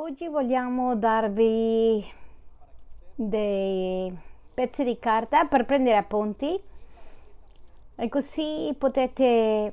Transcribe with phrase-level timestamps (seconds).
[0.00, 2.04] Oggi vogliamo darvi
[3.16, 4.16] dei
[4.54, 6.56] pezzi di carta per prendere appunti
[7.96, 9.72] e così potete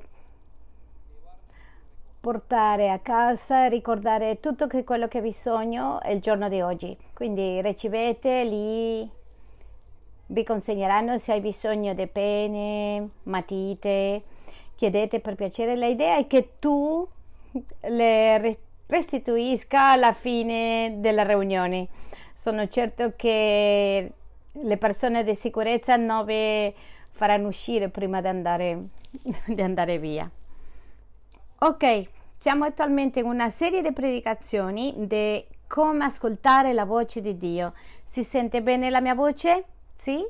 [2.18, 6.98] portare a casa e ricordare tutto che quello che ha bisogno il giorno di oggi.
[7.14, 9.08] Quindi ricevete lì,
[10.26, 14.22] vi consegneranno se hai bisogno di penne, matite,
[14.74, 15.76] chiedete per piacere.
[15.76, 17.06] L'idea è che tu
[17.82, 21.88] le restituisca alla fine della riunione.
[22.34, 24.12] Sono certo che
[24.52, 26.72] le persone di sicurezza non vi
[27.10, 28.88] faranno uscire prima di andare,
[29.46, 30.30] di andare via.
[31.58, 37.72] Ok, siamo attualmente in una serie di predicazioni di come ascoltare la voce di Dio.
[38.04, 39.64] Si sente bene la mia voce?
[39.94, 40.24] Sì?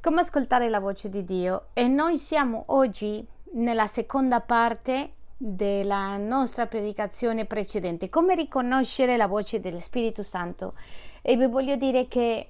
[0.00, 1.66] Come ascoltare la voce di Dio?
[1.72, 9.60] E noi siamo oggi nella seconda parte della nostra predicazione precedente, come riconoscere la voce
[9.60, 10.74] dello Spirito Santo.
[11.22, 12.48] E vi voglio dire che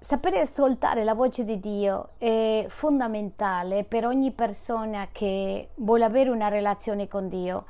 [0.00, 6.48] sapere ascoltare la voce di Dio è fondamentale per ogni persona che vuole avere una
[6.48, 7.64] relazione con Dio.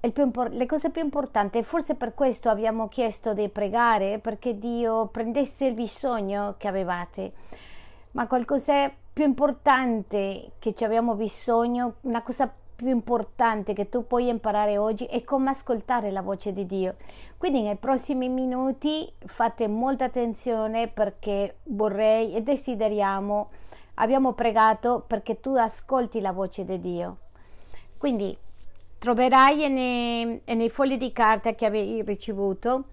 [0.00, 5.66] Impor- le cose più importanti, forse per questo abbiamo chiesto di pregare perché Dio prendesse
[5.66, 7.32] il bisogno che avevate,
[8.12, 12.48] ma qualcosa più importante che ci abbiamo bisogno, una cosa
[12.78, 16.94] più importante che tu puoi imparare oggi è come ascoltare la voce di Dio.
[17.36, 23.50] Quindi nei prossimi minuti fate molta attenzione perché vorrei e desideriamo,
[23.94, 27.16] abbiamo pregato perché tu ascolti la voce di Dio.
[27.98, 28.38] Quindi
[28.98, 32.84] troverai nei, nei fogli di carta che avevi ricevuto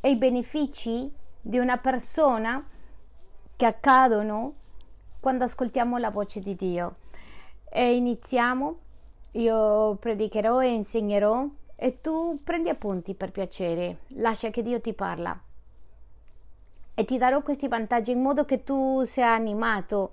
[0.00, 1.08] i benefici
[1.40, 2.66] di una persona
[3.54, 4.54] che accadono
[5.20, 6.96] quando ascoltiamo la voce di Dio.
[7.74, 8.78] E iniziamo,
[9.32, 15.40] io predicherò e insegnerò e tu prendi appunti per piacere, lascia che Dio ti parla.
[16.94, 20.12] E ti darò questi vantaggi in modo che tu sia animato,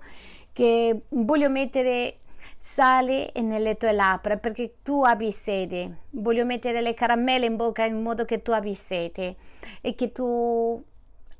[0.54, 2.20] che voglio mettere
[2.58, 6.04] sale nelle tue labbra perché tu abbi sede.
[6.12, 9.36] Voglio mettere le caramelle in bocca in modo che tu abbi sete
[9.82, 10.82] e che tu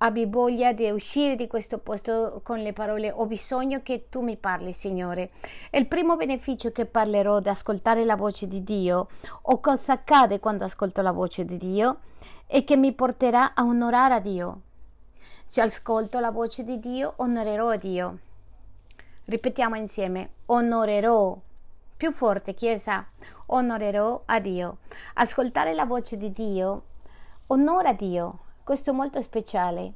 [0.02, 4.36] abbi voglia di uscire di questo posto con le parole ho bisogno che tu mi
[4.36, 5.30] parli Signore
[5.72, 9.08] il primo beneficio che parlerò di ascoltare la voce di Dio.
[9.42, 11.98] O cosa accade quando ascolto la voce di Dio?
[12.46, 14.60] È che mi porterà a onorare a Dio.
[15.44, 18.18] Se ascolto la voce di Dio onorerò a Dio.
[19.24, 20.30] Ripetiamo insieme.
[20.46, 21.38] Onorerò.
[21.96, 23.06] Più forte chiesa.
[23.46, 24.78] Onorerò a Dio.
[25.14, 26.82] Ascoltare la voce di Dio
[27.52, 28.38] onora Dio
[28.70, 29.94] questo è molto speciale.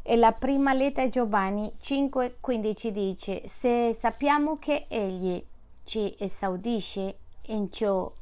[0.00, 5.44] E la prima lettera Giovanni 5,15 dice: Se sappiamo che Egli
[5.82, 7.16] ci esaudisce
[7.46, 8.12] in ciò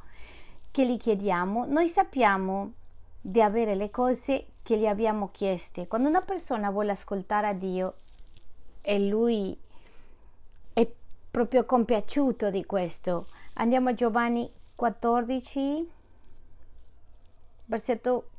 [0.70, 2.72] che gli chiediamo, noi sappiamo
[3.20, 5.86] di avere le cose che gli abbiamo chieste.
[5.86, 7.94] Quando una persona vuole ascoltare a Dio
[8.80, 9.54] e lui
[10.72, 10.90] è
[11.30, 15.90] proprio compiaciuto di questo, andiamo a Giovanni 14,
[17.66, 18.29] versetto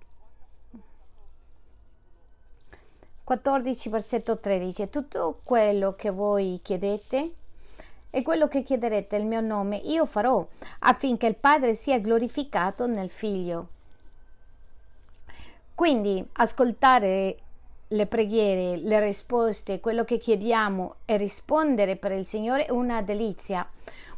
[3.23, 7.31] 14 versetto 13 tutto quello che voi chiedete
[8.09, 10.45] e quello che chiederete il mio nome io farò
[10.79, 13.67] affinché il Padre sia glorificato nel Figlio.
[15.73, 17.37] Quindi ascoltare
[17.87, 23.67] le preghiere, le risposte, quello che chiediamo e rispondere per il Signore è una delizia.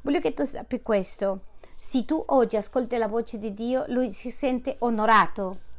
[0.02, 1.40] Voglio che tu sappi questo.
[1.80, 5.72] Se tu oggi ascolti la voce di Dio, Lui si sente onorato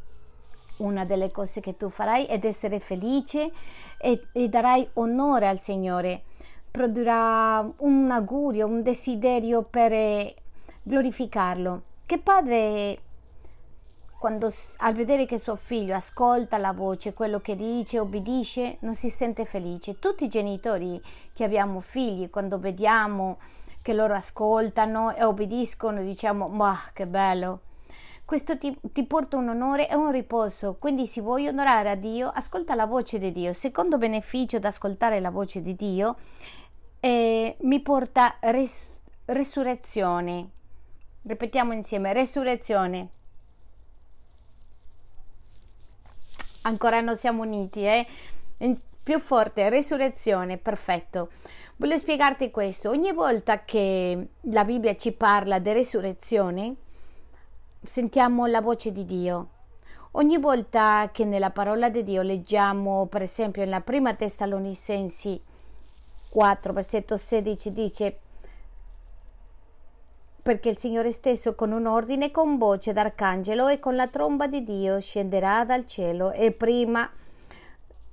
[0.78, 3.52] una delle cose che tu farai ed essere felice
[3.98, 6.22] e, e darai onore al Signore.
[6.70, 10.34] Produrrà un augurio, un desiderio per eh,
[10.82, 11.82] glorificarlo.
[12.04, 12.98] Che padre
[14.18, 19.10] quando al vedere che suo figlio ascolta la voce, quello che dice, obbedisce, non si
[19.10, 19.98] sente felice.
[19.98, 21.00] Tutti i genitori
[21.34, 23.36] che abbiamo figli, quando vediamo
[23.82, 27.60] che loro ascoltano e obbediscono, diciamo, ma che bello
[28.34, 30.74] questo ti, ti, porta un onore e un riposo.
[30.80, 33.52] Quindi, se vuoi onorare a Dio, ascolta la voce di Dio.
[33.52, 36.16] Secondo beneficio di ascoltare la voce di Dio
[36.98, 40.48] eh, mi porta res, resurrezione.
[41.22, 43.08] Ripetiamo insieme: resurrezione.
[46.62, 48.04] Ancora non siamo uniti, eh?
[49.00, 51.30] Più forte, resurrezione, perfetto.
[51.76, 52.90] Voglio spiegarti questo.
[52.90, 56.74] Ogni volta che la Bibbia ci parla di resurrezione,
[57.84, 59.48] sentiamo la voce di Dio.
[60.12, 65.40] Ogni volta che nella parola di Dio leggiamo, per esempio, nella prima Tessalonicensi
[66.28, 68.18] 4, versetto 16, dice
[70.44, 74.62] perché il Signore stesso con un ordine, con voce d'arcangelo e con la tromba di
[74.62, 77.10] Dio scenderà dal cielo e prima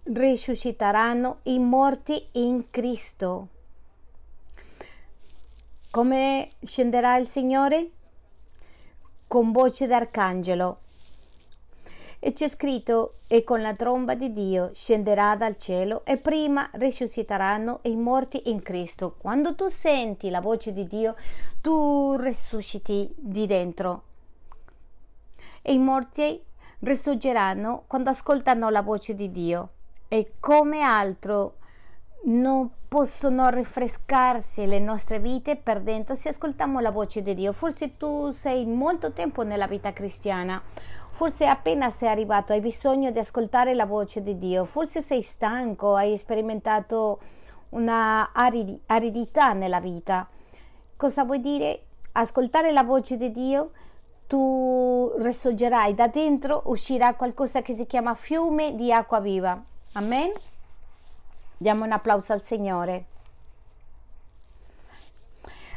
[0.04, 3.48] risusciteranno i morti in Cristo.
[5.92, 7.90] Come scenderà il Signore?
[9.31, 10.80] Con voce d'arcangelo.
[12.19, 17.80] E c'è scritto, e con la tromba di Dio scenderà dal cielo e prima risusciteranno
[17.83, 19.16] i morti in Cristo.
[19.18, 21.16] Quando tu senti la voce di Dio,
[21.62, 24.04] tu risusciti di dentro.
[25.62, 26.44] E i morti
[26.80, 29.69] risorgeranno quando ascoltano la voce di Dio.
[30.10, 31.54] E come altro
[32.24, 37.54] non possono rinfrescarsi le nostre vite per dentro se ascoltiamo la voce di Dio.
[37.54, 40.62] Forse tu sei molto tempo nella vita cristiana,
[41.12, 45.96] forse appena sei arrivato hai bisogno di ascoltare la voce di Dio, forse sei stanco,
[45.96, 47.20] hai sperimentato
[47.70, 50.28] una aridità nella vita.
[50.98, 51.86] Cosa vuol dire?
[52.14, 53.72] Ascoltare la voce di Dio,
[54.28, 59.62] tu risorgerai da dentro, uscirà qualcosa che si chiama fiume di acqua viva.
[59.94, 60.32] Amen.
[61.62, 63.06] Diamo un applauso al Signore.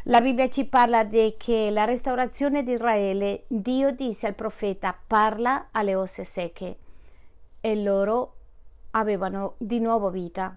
[0.04, 5.66] La Bibbia ci parla di che la restaurazione di Israele, Dio disse al profeta, parla
[5.72, 6.76] alle osse secche
[7.60, 8.36] e loro
[8.92, 10.56] avevano di nuovo vita.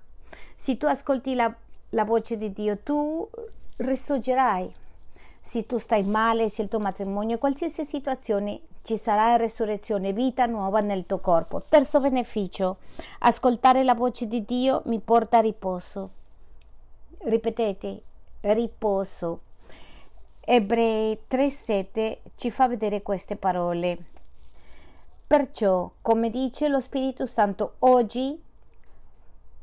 [0.55, 1.53] Se tu ascolti la,
[1.89, 3.29] la voce di Dio, tu
[3.75, 4.73] risorgerai.
[5.47, 10.81] Se tu stai male, se il tuo matrimonio, qualsiasi situazione, ci sarà resurrezione, vita nuova
[10.81, 11.63] nel tuo corpo.
[11.69, 12.79] Terzo beneficio,
[13.19, 16.09] ascoltare la voce di Dio mi porta a riposo.
[17.19, 18.01] Ripetete,
[18.41, 19.39] riposo.
[20.41, 23.97] Ebrei 3:7 ci fa vedere queste parole.
[25.25, 28.37] Perciò, come dice lo Spirito Santo oggi,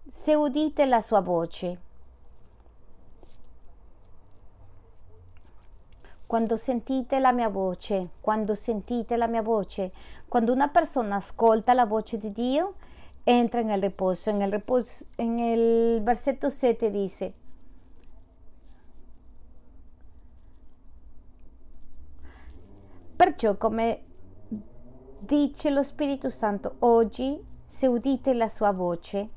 [0.09, 1.79] se udite la sua voce,
[6.35, 9.93] quando sentite la mia voce, quando sentite la mia voce,
[10.27, 12.75] quando una persona ascolta la voce di Dio,
[13.23, 14.31] entra nel riposo.
[14.31, 17.35] En el, riposo, en el versetto 7 dice,
[23.15, 24.03] perciò come
[25.21, 29.29] dice lo Spirito Santo oggi, se udite la sua voce,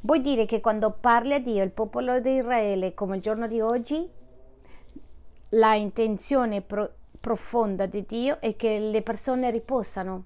[0.00, 3.60] vuol dire che quando parli a Dio, il popolo di Israele, come il giorno di
[3.60, 4.18] oggi,
[5.50, 10.24] la intenzione pro- profonda di Dio è che le persone riposano.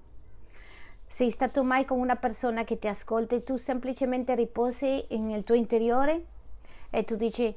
[1.07, 5.55] Sei stato mai con una persona che ti ascolta e tu semplicemente riposi nel tuo
[5.55, 6.25] interiore
[6.89, 7.53] e tu dici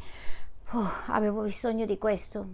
[0.73, 2.47] oh, avevo bisogno di questo.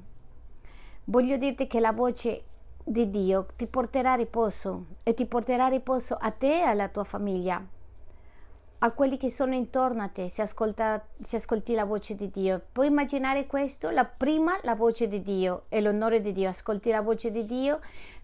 [1.05, 2.45] Voglio dirti che la voce
[2.83, 7.65] di Dio ti porterà riposo e ti porterà riposo a te e alla tua famiglia
[8.85, 12.61] a quelli che sono intorno a te, se, ascolta, se ascolti la voce di Dio.
[12.71, 13.89] Puoi immaginare questo?
[13.89, 16.51] La prima, la voce di Dio e l'onore di Dio.
[16.51, 17.81] Ascolti la voce di Dio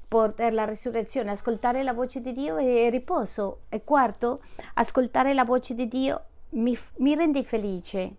[0.07, 3.61] per la risurrezione, ascoltare la voce di Dio è riposo.
[3.71, 4.41] E quarto,
[4.75, 8.17] ascoltare la voce di Dio mi, mi rende felice.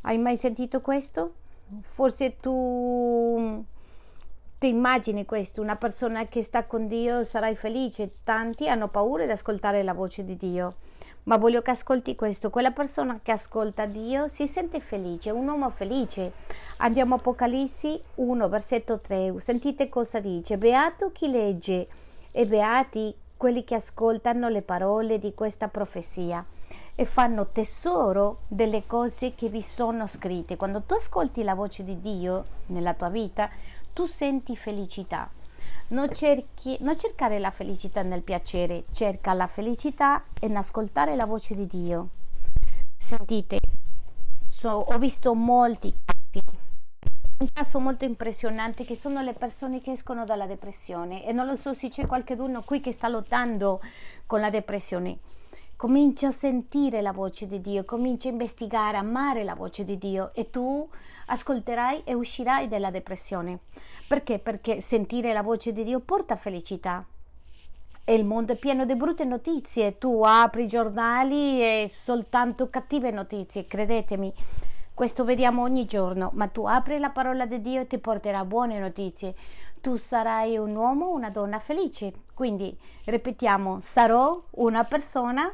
[0.00, 1.34] Hai mai sentito questo?
[1.82, 3.64] Forse tu
[4.58, 8.16] ti immagini questo, una persona che sta con Dio sarai felice.
[8.24, 10.74] Tanti hanno paura di ascoltare la voce di Dio
[11.26, 15.70] ma voglio che ascolti questo, quella persona che ascolta Dio si sente felice, un uomo
[15.70, 16.32] felice.
[16.78, 21.88] Andiamo a Apocalissi 1, versetto 3, sentite cosa dice, beato chi legge
[22.30, 26.44] e beati quelli che ascoltano le parole di questa profezia
[26.94, 30.56] e fanno tesoro delle cose che vi sono scritte.
[30.56, 33.50] Quando tu ascolti la voce di Dio nella tua vita,
[33.92, 35.28] tu senti felicità.
[35.88, 41.66] Non, cerchi, non cercare la felicità nel piacere, cerca la felicità nell'ascoltare la voce di
[41.66, 42.08] Dio.
[42.98, 43.58] Sentite,
[44.44, 46.44] so, ho visto molti casi,
[47.38, 51.54] un caso molto impressionante che sono le persone che escono dalla depressione e non lo
[51.54, 53.80] so se c'è qualcuno qui che sta lottando
[54.26, 55.18] con la depressione.
[55.76, 60.30] Comincia a sentire la voce di Dio, comincia a investigare, amare la voce di Dio
[60.32, 60.88] e tu
[61.26, 63.58] ascolterai e uscirai dalla depressione.
[64.08, 64.38] Perché?
[64.38, 67.04] Perché sentire la voce di Dio porta felicità.
[68.04, 69.98] E il mondo è pieno di brutte notizie.
[69.98, 74.32] Tu apri i giornali e soltanto cattive notizie, credetemi.
[74.94, 78.78] Questo vediamo ogni giorno, ma tu apri la parola di Dio e ti porterà buone
[78.78, 79.34] notizie.
[79.82, 82.14] Tu sarai un uomo, una donna felice.
[82.32, 85.52] Quindi ripetiamo, sarò una persona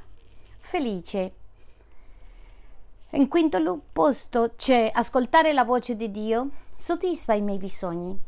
[0.62, 1.32] felice.
[3.10, 8.18] In quinto posto c'è ascoltare la voce di Dio soddisfa i miei bisogni.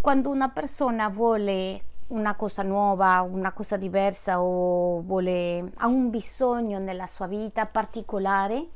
[0.00, 6.78] Quando una persona vuole una cosa nuova, una cosa diversa o vuole, ha un bisogno
[6.78, 8.66] nella sua vita particolare,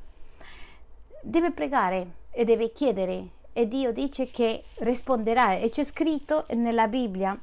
[1.23, 7.39] deve pregare e deve chiedere e Dio dice che risponderà e c'è scritto nella Bibbia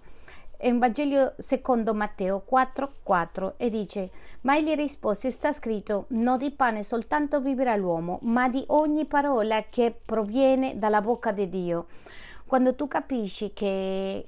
[0.63, 4.09] in Vangelo secondo Matteo 4, 4 e dice
[4.41, 9.63] ma egli rispose sta scritto non di pane soltanto vivrà l'uomo ma di ogni parola
[9.69, 11.87] che proviene dalla bocca di Dio.
[12.45, 14.27] Quando tu capisci che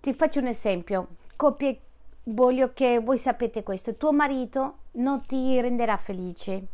[0.00, 1.80] ti faccio un esempio coppie
[2.24, 6.66] voglio che voi sapete questo tuo marito non ti renderà felice.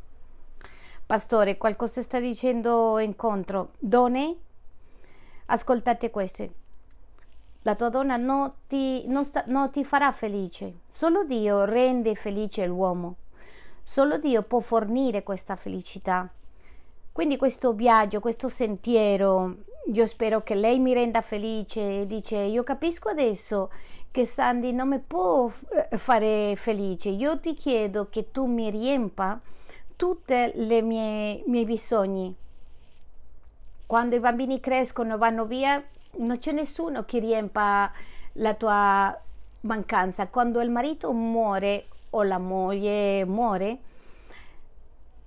[1.05, 4.37] Pastore qualcosa sta dicendo incontro donne
[5.47, 6.60] ascoltate questo
[7.63, 10.81] la tua donna non ti, non, sta, non ti farà felice.
[10.89, 13.17] Solo Dio rende felice l'uomo.
[13.83, 16.29] Solo Dio può fornire questa felicità.
[17.13, 19.57] Quindi questo viaggio, questo sentiero,
[19.93, 22.07] io spero che lei mi renda felice.
[22.07, 23.71] Dice, io capisco adesso
[24.11, 25.51] che Sandy non mi può
[25.91, 27.11] eh, fare felice.
[27.11, 29.39] Io ti chiedo che tu mi riempa
[29.97, 32.35] tutti i miei bisogni.
[33.85, 35.85] Quando i bambini crescono e vanno via,
[36.19, 37.91] non c'è nessuno che riempa
[38.35, 39.19] la tua
[39.63, 40.29] mancanza.
[40.29, 43.79] Quando il marito muore o la moglie muore,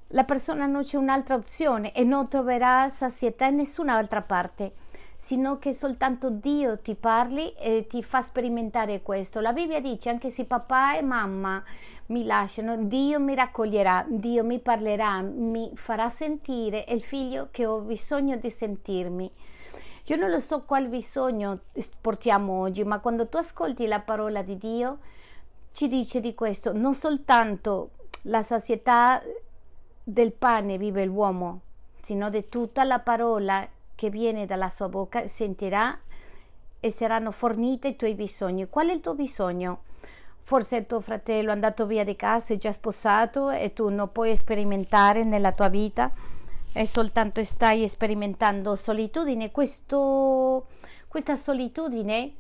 [0.08, 4.74] la persona non c'è un'altra opzione e non troverà sazietà in nessun'altra parte,
[5.18, 9.40] sino che soltanto Dio ti parli e ti fa sperimentare questo.
[9.40, 11.64] La Bibbia dice anche se papà e mamma
[12.08, 17.80] mi lasciano, Dio mi raccoglierà, Dio mi parlerà, mi farà sentire il figlio che ho
[17.80, 19.32] bisogno di sentirmi.
[20.08, 21.60] Io non lo so qual bisogno
[22.02, 24.98] portiamo oggi, ma quando tu ascolti la parola di Dio,
[25.72, 27.92] ci dice di questo, non soltanto
[28.24, 29.22] la sazietà
[30.04, 31.62] del pane vive l'uomo,
[32.02, 35.98] sino di tutta la parola che viene dalla sua bocca sentirà
[36.82, 38.68] e saranno fornite i tuoi bisogni.
[38.68, 39.84] Qual è il tuo bisogno?
[40.42, 44.36] Forse tuo fratello è andato via di casa, è già sposato e tu non puoi
[44.36, 46.12] sperimentare nella tua vita
[46.74, 50.68] e soltanto stai sperimentando solitudine, questo,
[51.08, 52.34] questa solitudine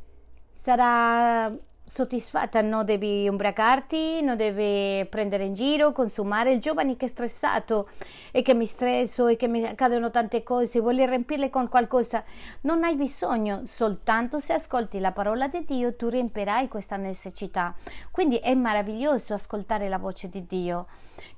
[0.51, 1.51] sarà
[1.85, 6.53] soddisfatta, non devi ubriacarti, non devi prendere in giro, consumare.
[6.53, 7.89] Il giovane che è stressato
[8.31, 12.23] e che mi stresso e che mi accadono tante cose, vuole riempirle con qualcosa,
[12.61, 17.75] non hai bisogno, soltanto se ascolti la parola di Dio tu riempirai questa necessità.
[18.11, 20.87] Quindi è meraviglioso ascoltare la voce di Dio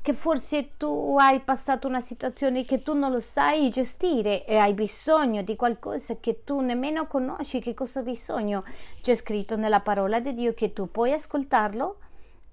[0.05, 4.75] che forse tu hai passato una situazione che tu non lo sai gestire e hai
[4.75, 8.63] bisogno di qualcosa che tu nemmeno conosci che cosa bisogno.
[9.01, 11.97] C'è scritto nella parola di Dio che tu puoi ascoltarlo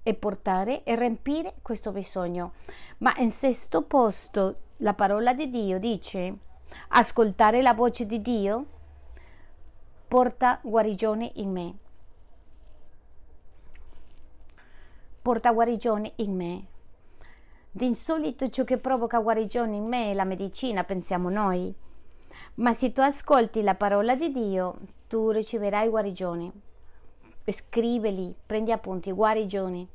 [0.01, 2.53] e portare e riempire questo bisogno.
[2.97, 6.35] Ma in sesto posto la parola di Dio dice
[6.87, 8.65] ascoltare la voce di Dio
[10.07, 11.77] porta guarigione in me.
[15.21, 16.71] Porta guarigione in me.
[17.75, 21.73] D'insolito ciò che provoca guarigione in me è la medicina, pensiamo noi.
[22.55, 24.77] Ma se tu ascolti la parola di Dio,
[25.07, 26.51] tu riceverai guarigione.
[27.47, 29.87] Scriveli, prendi appunti, guarigione.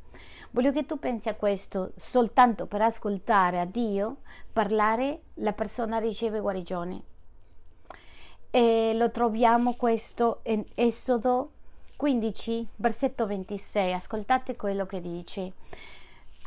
[0.50, 4.16] Voglio che tu pensi a questo, soltanto per ascoltare a Dio
[4.52, 7.02] parlare, la persona riceve guarigione.
[8.50, 11.52] E lo troviamo questo in Esodo
[11.96, 13.92] 15, versetto 26.
[13.92, 15.52] Ascoltate quello che dice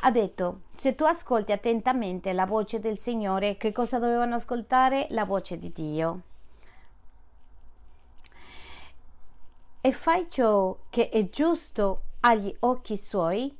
[0.04, 5.08] ha detto, se tu ascolti attentamente la voce del Signore, che cosa dovevano ascoltare?
[5.12, 6.22] La voce di Dio.
[9.80, 13.56] E fai ciò che è giusto agli occhi suoi,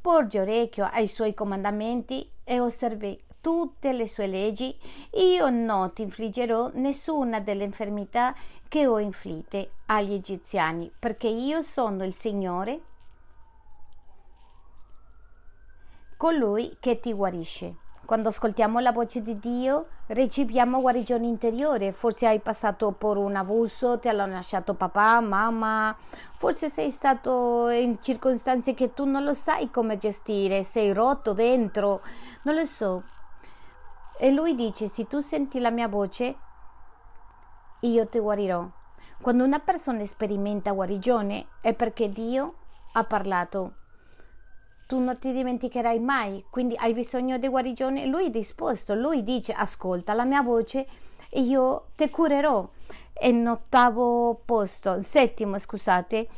[0.00, 4.76] porgi orecchio ai suoi comandamenti e osservi tutte le sue leggi,
[5.14, 8.34] io non ti infliggerò nessuna delle infermità
[8.68, 12.80] che ho inflitte agli egiziani, perché io sono il Signore
[16.24, 17.74] colui che ti guarisce.
[18.06, 21.92] Quando ascoltiamo la voce di Dio riceviamo guarigione interiore.
[21.92, 25.94] Forse hai passato per un abuso, ti hanno lasciato papà, mamma,
[26.38, 32.00] forse sei stato in circostanze che tu non lo sai come gestire, sei rotto dentro,
[32.44, 33.02] non lo so.
[34.16, 36.36] E lui dice, se tu senti la mia voce,
[37.80, 38.66] io ti guarirò.
[39.20, 42.54] Quando una persona sperimenta guarigione è perché Dio
[42.92, 43.74] ha parlato
[44.86, 49.52] tu non ti dimenticherai mai, quindi hai bisogno di guarigione, lui è disposto, lui dice
[49.52, 50.86] ascolta la mia voce
[51.28, 52.68] e io ti curerò.
[53.12, 56.28] E in ottavo posto, settimo scusate,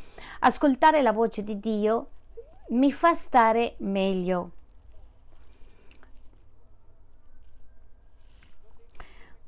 [0.41, 2.09] ascoltare la voce di Dio
[2.69, 4.51] mi fa stare meglio.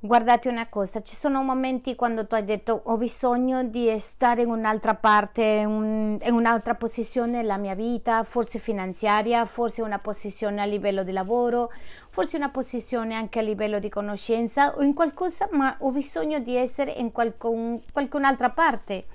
[0.01, 4.49] Guardate una cosa, ci sono momenti quando tu hai detto ho bisogno di stare in
[4.49, 11.03] un'altra parte, in un'altra posizione nella mia vita, forse finanziaria, forse una posizione a livello
[11.03, 11.73] di lavoro,
[12.11, 16.55] forse una posizione anche a livello di conoscenza o in qualcosa, ma ho bisogno di
[16.55, 19.07] essere in qualcun, qualcun'altra parte.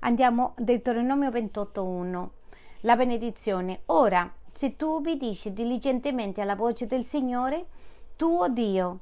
[0.00, 2.28] Andiamo a Deuteronomio 28.1,
[2.80, 3.82] la benedizione.
[3.86, 7.66] Ora, se tu obbedisci diligentemente alla voce del Signore,
[8.16, 8.98] tuo Dio,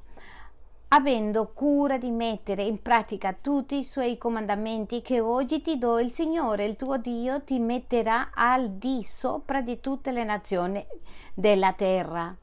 [0.93, 6.11] avendo cura di mettere in pratica tutti i suoi comandamenti che oggi ti do, il
[6.11, 10.85] Signore, il tuo Dio, ti metterà al di sopra di tutte le nazioni
[11.33, 12.35] della terra.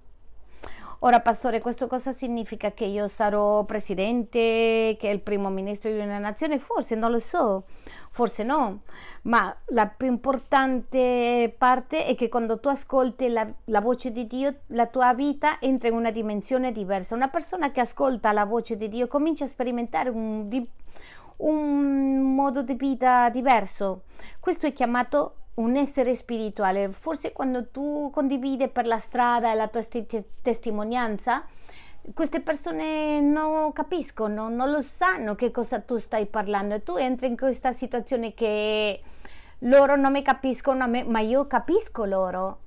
[1.03, 2.73] Ora, pastore, questo cosa significa?
[2.73, 6.59] Che io sarò presidente, che è il primo ministro di una nazione?
[6.59, 7.65] Forse non lo so,
[8.11, 8.83] forse no,
[9.23, 14.57] ma la più importante parte è che quando tu ascolti la, la voce di Dio,
[14.67, 17.15] la tua vita entra in una dimensione diversa.
[17.15, 20.51] Una persona che ascolta la voce di Dio comincia a sperimentare un,
[21.39, 24.03] un modo di vita diverso.
[24.39, 26.91] Questo è chiamato un essere spirituale.
[26.93, 31.45] Forse quando tu condividi per la strada la tua st- testimonianza,
[32.15, 37.29] queste persone non capiscono, non lo sanno che cosa tu stai parlando e tu entri
[37.29, 39.03] in questa situazione che
[39.61, 42.59] loro non mi capiscono a me, ma io capisco loro.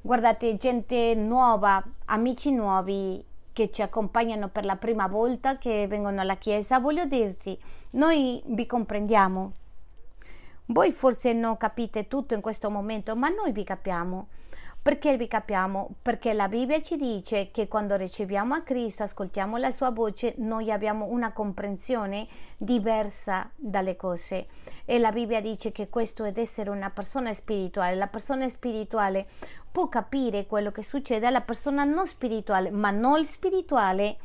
[0.00, 6.36] Guardate, gente nuova, amici nuovi che ci accompagnano per la prima volta, che vengono alla
[6.36, 7.58] chiesa, voglio dirti,
[7.90, 9.52] noi vi comprendiamo
[10.70, 14.28] voi forse non capite tutto in questo momento, ma noi vi capiamo.
[14.80, 15.96] Perché vi capiamo?
[16.00, 20.70] Perché la Bibbia ci dice che quando riceviamo a Cristo, ascoltiamo la sua voce, noi
[20.70, 24.46] abbiamo una comprensione diversa dalle cose.
[24.84, 27.96] E la Bibbia dice che questo è essere una persona spirituale.
[27.96, 29.26] La persona spirituale
[29.70, 34.18] può capire quello che succede alla persona non spirituale, ma non spirituale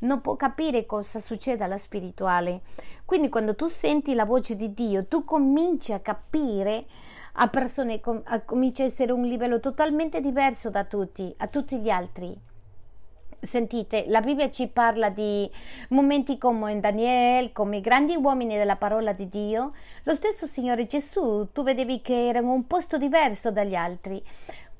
[0.00, 2.60] non può capire cosa succede alla spirituale.
[3.04, 6.86] Quindi quando tu senti la voce di Dio, tu cominci a capire
[7.34, 11.90] a persone, a, comincia a essere un livello totalmente diverso da tutti, a tutti gli
[11.90, 12.36] altri.
[13.42, 15.50] Sentite, la Bibbia ci parla di
[15.90, 19.72] momenti come in Daniele, come grandi uomini della parola di Dio.
[20.02, 24.22] Lo stesso Signore Gesù, tu vedevi che era in un posto diverso dagli altri.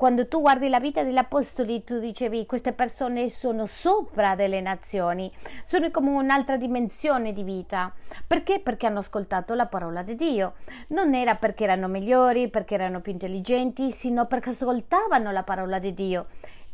[0.01, 5.31] Quando tu guardi la vita degli apostoli, tu dicevi queste persone sono sopra delle nazioni,
[5.63, 7.93] sono come un'altra dimensione di vita.
[8.27, 8.61] Perché?
[8.61, 10.55] Perché hanno ascoltato la parola di Dio.
[10.87, 15.93] Non era perché erano migliori, perché erano più intelligenti, sino perché ascoltavano la parola di
[15.93, 16.29] Dio.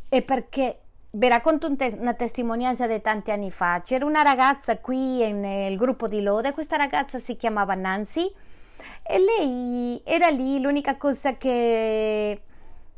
[0.07, 3.81] E perché vi racconto un te- una testimonianza di tanti anni fa.
[3.83, 8.33] C'era una ragazza qui nel gruppo di Lode, questa ragazza si chiamava Nancy
[9.03, 12.43] e lei era lì, l'unica cosa che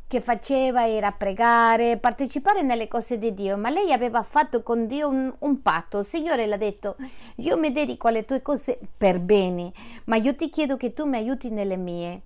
[0.09, 5.07] che faceva era pregare, partecipare nelle cose di Dio, ma lei aveva fatto con Dio
[5.07, 5.99] un, un patto.
[5.99, 6.95] Il Signore le ha detto,
[7.35, 9.71] io mi dedico alle tue cose per bene,
[10.05, 12.21] ma io ti chiedo che tu mi aiuti nelle mie.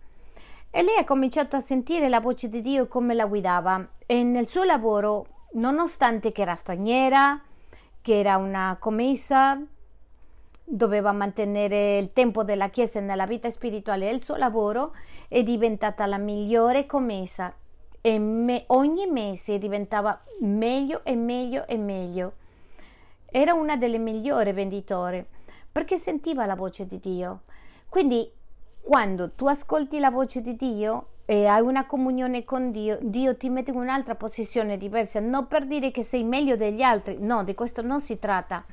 [0.71, 4.47] E lei ha cominciato a sentire la voce di Dio come la guidava e nel
[4.47, 7.37] suo lavoro, nonostante che era straniera,
[8.01, 9.61] che era una commessa,
[10.63, 14.93] doveva mantenere il tempo della Chiesa nella vita spirituale del suo lavoro,
[15.27, 17.53] è diventata la migliore commessa
[18.05, 22.33] e me, ogni mese diventava meglio e meglio e meglio.
[23.31, 25.25] Era una delle migliori venditori
[25.71, 27.43] perché sentiva la voce di Dio.
[27.87, 28.29] Quindi
[28.81, 33.47] quando tu ascolti la voce di Dio e hai una comunione con Dio, Dio ti
[33.47, 37.55] mette in un'altra posizione diversa, non per dire che sei meglio degli altri, no, di
[37.55, 38.65] questo non si tratta.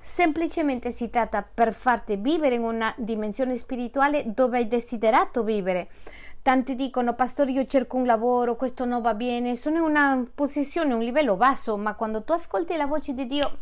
[0.00, 5.88] Semplicemente si tratta per farti vivere in una dimensione spirituale dove hai desiderato vivere
[6.46, 10.94] Tanti dicono, pastore, io cerco un lavoro, questo non va bene, sono in una posizione,
[10.94, 13.58] un livello basso, ma quando tu ascolti la voce di Dio,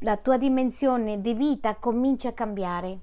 [0.00, 2.98] la tua dimensione di vita comincia a cambiare.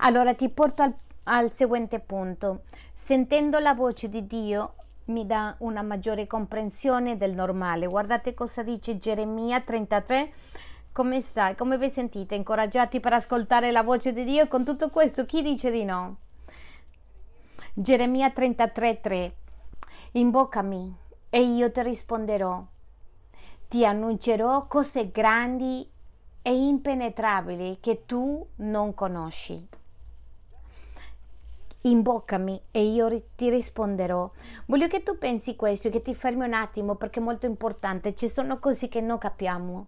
[0.00, 2.64] Allora ti porto al, al seguente punto.
[2.92, 4.74] Sentendo la voce di Dio
[5.06, 7.86] mi dà una maggiore comprensione del normale.
[7.86, 10.32] Guardate cosa dice Geremia 33.
[10.92, 11.56] Come stai?
[11.56, 12.34] Come vi sentite?
[12.34, 14.46] Incoraggiati per ascoltare la voce di Dio?
[14.46, 16.16] Con tutto questo, chi dice di no?
[17.80, 19.32] Geremia 33:3
[20.14, 20.96] Invocami
[21.30, 22.60] e io ti risponderò.
[23.68, 25.88] Ti annuncerò cose grandi
[26.42, 29.64] e impenetrabili che tu non conosci.
[31.82, 34.28] Invocami e io ti risponderò.
[34.66, 38.16] Voglio che tu pensi questo e che ti fermi un attimo perché è molto importante.
[38.16, 39.86] Ci sono cose che non capiamo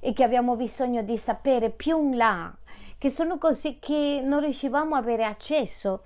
[0.00, 2.52] e che abbiamo bisogno di sapere più in là,
[2.98, 6.02] che sono cose che non riuscivamo a avere accesso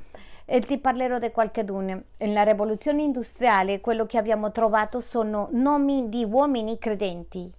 [0.46, 2.02] e ti parlerò di qualcheduno.
[2.18, 7.52] Nella rivoluzione industriale quello che abbiamo trovato sono nomi di uomini credenti.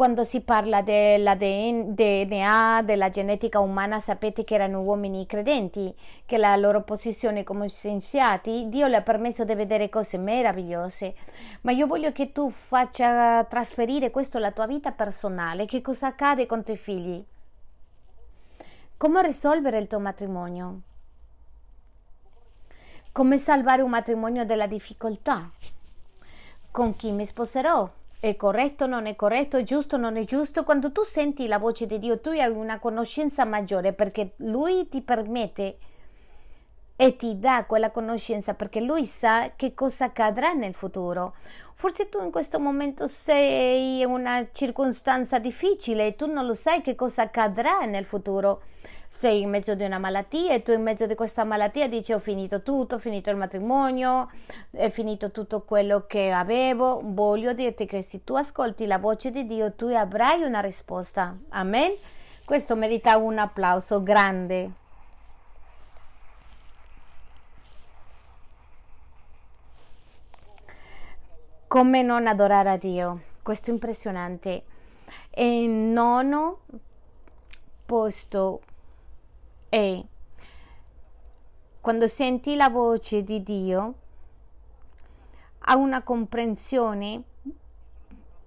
[0.00, 6.56] quando si parla della DNA, della genetica umana, sapete che erano uomini credenti, che la
[6.56, 11.14] loro posizione come scienziati, Dio le ha permesso di vedere cose meravigliose.
[11.60, 15.66] Ma io voglio che tu faccia trasferire questo alla tua vita personale.
[15.66, 17.22] Che cosa accade con i tuoi figli?
[18.96, 20.80] Come risolvere il tuo matrimonio?
[23.20, 25.50] Come salvare un matrimonio dalla difficoltà?
[26.70, 27.86] Con chi mi sposerò?
[28.18, 30.64] È corretto, non è corretto, è giusto, non è giusto.
[30.64, 35.02] Quando tu senti la voce di Dio, tu hai una conoscenza maggiore perché Lui ti
[35.02, 35.76] permette
[36.96, 41.34] e ti dà quella conoscenza perché Lui sa che cosa accadrà nel futuro.
[41.74, 46.80] Forse tu in questo momento sei in una circostanza difficile e tu non lo sai
[46.80, 48.62] che cosa accadrà nel futuro
[49.12, 52.20] sei in mezzo di una malattia e tu in mezzo di questa malattia dici ho
[52.20, 54.30] finito tutto, ho finito il matrimonio,
[54.70, 59.46] è finito tutto quello che avevo, voglio dirti che se tu ascolti la voce di
[59.46, 61.36] Dio tu avrai una risposta.
[61.50, 61.92] Amen.
[62.44, 64.72] Questo merita un applauso grande.
[71.66, 73.20] Come non adorare a Dio?
[73.42, 74.64] Questo è impressionante.
[75.30, 76.60] E nono
[77.86, 78.62] posto
[79.70, 80.04] e
[81.80, 83.94] quando senti la voce di Dio
[85.60, 87.22] ha una comprensione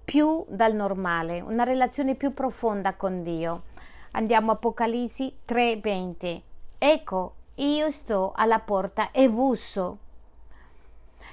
[0.04, 3.64] più dal normale, una relazione più profonda con Dio.
[4.12, 6.44] Andiamo a Apocalisse 3:20.
[6.78, 9.98] Ecco, io sto alla porta e busso.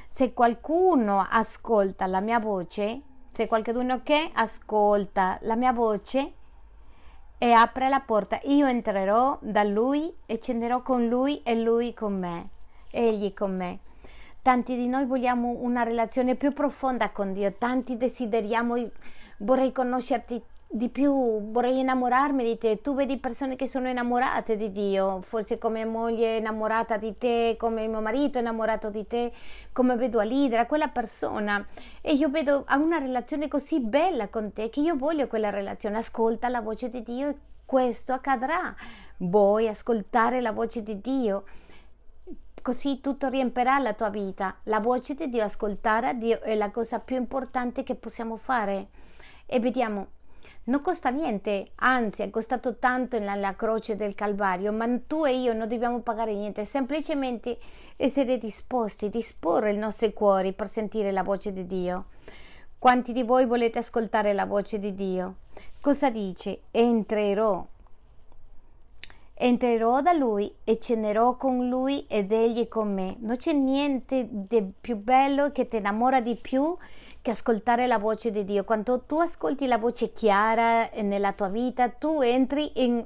[0.09, 6.35] Se qualcuno ascolta la mia voce, se qualcuno che ascolta la mia voce
[7.43, 8.39] e apre la porta.
[8.43, 12.49] Io entrerò da lui e scenderò con lui e lui con me,
[12.91, 13.79] egli con me.
[14.43, 18.75] Tanti di noi vogliamo una relazione più profonda con Dio, tanti desideriamo,
[19.39, 22.81] vorrei conoscerti di più, vorrei innamorarmi di te.
[22.81, 27.89] Tu vedi persone che sono innamorate di Dio, forse come moglie innamorata di te, come
[27.89, 29.33] mio marito innamorato di te,
[29.73, 31.67] come vedo a Lidra, quella persona.
[32.01, 35.99] E io vedo ha una relazione così bella con te che io voglio quella relazione.
[35.99, 38.73] Ascolta la voce di Dio e questo accadrà.
[39.17, 41.45] Vuoi ascoltare la voce di Dio?
[42.63, 44.55] Così tutto riempirà la tua vita.
[44.65, 48.89] La voce di Dio, ascoltare a Dio è la cosa più importante che possiamo fare.
[49.47, 50.19] E vediamo
[50.71, 55.53] non costa niente, anzi è costato tanto nella croce del Calvario, ma tu e io
[55.53, 57.59] non dobbiamo pagare niente, semplicemente
[57.97, 62.05] essere disposti, disporre i nostri cuori per sentire la voce di Dio.
[62.79, 65.35] Quanti di voi volete ascoltare la voce di Dio?
[65.81, 66.61] Cosa dice?
[66.71, 67.67] Entrerò.
[69.35, 73.17] Entrerò da Lui e cenerò con Lui ed Egli con me.
[73.19, 76.77] Non c'è niente di più bello che ti innamora di più
[77.23, 78.65] che ascoltare la voce di Dio.
[78.65, 83.05] Quando tu ascolti la voce chiara nella tua vita, tu entri in...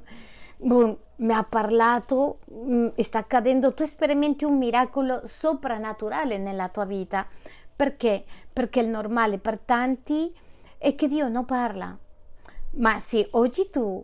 [0.57, 7.27] Boh, mi ha parlato, mm, sta accadendo, tu sperimenti un miracolo soprannaturale nella tua vita.
[7.75, 8.23] Perché?
[8.51, 10.33] Perché il normale per tanti
[10.77, 11.97] è che Dio non parla.
[12.77, 14.03] Ma se oggi tu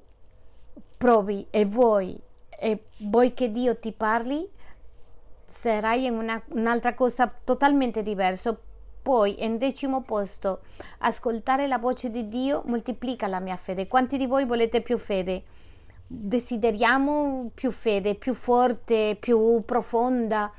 [0.98, 2.20] provi e vuoi
[2.50, 4.48] e vuoi che Dio ti parli,
[5.46, 8.58] sarai in una, un'altra cosa totalmente diversa
[9.02, 10.62] poi, in decimo posto,
[11.00, 13.88] ascoltare la voce di Dio moltiplica la mia fede.
[13.88, 15.44] Quanti di voi volete più fede?
[16.06, 20.52] Desideriamo più fede, più forte, più profonda.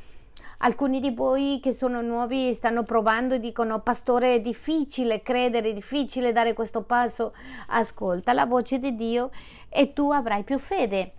[0.59, 5.72] Alcuni di voi che sono nuovi stanno provando e dicono pastore è difficile credere, è
[5.72, 7.35] difficile dare questo passo.
[7.68, 9.31] Ascolta la voce di Dio
[9.68, 11.12] e tu avrai più fede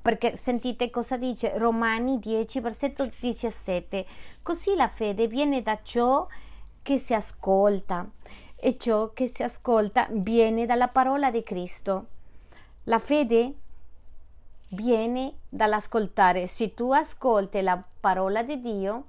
[0.00, 1.56] perché sentite cosa dice?
[1.56, 4.06] Romani 10 versetto 17
[4.42, 6.26] così la fede viene da ciò
[6.82, 8.08] che si ascolta
[8.56, 12.06] e ciò che si ascolta viene dalla parola di Cristo.
[12.84, 13.54] La fede
[14.68, 16.46] viene dall'ascoltare.
[16.46, 19.04] Se tu ascolti la parola di Dio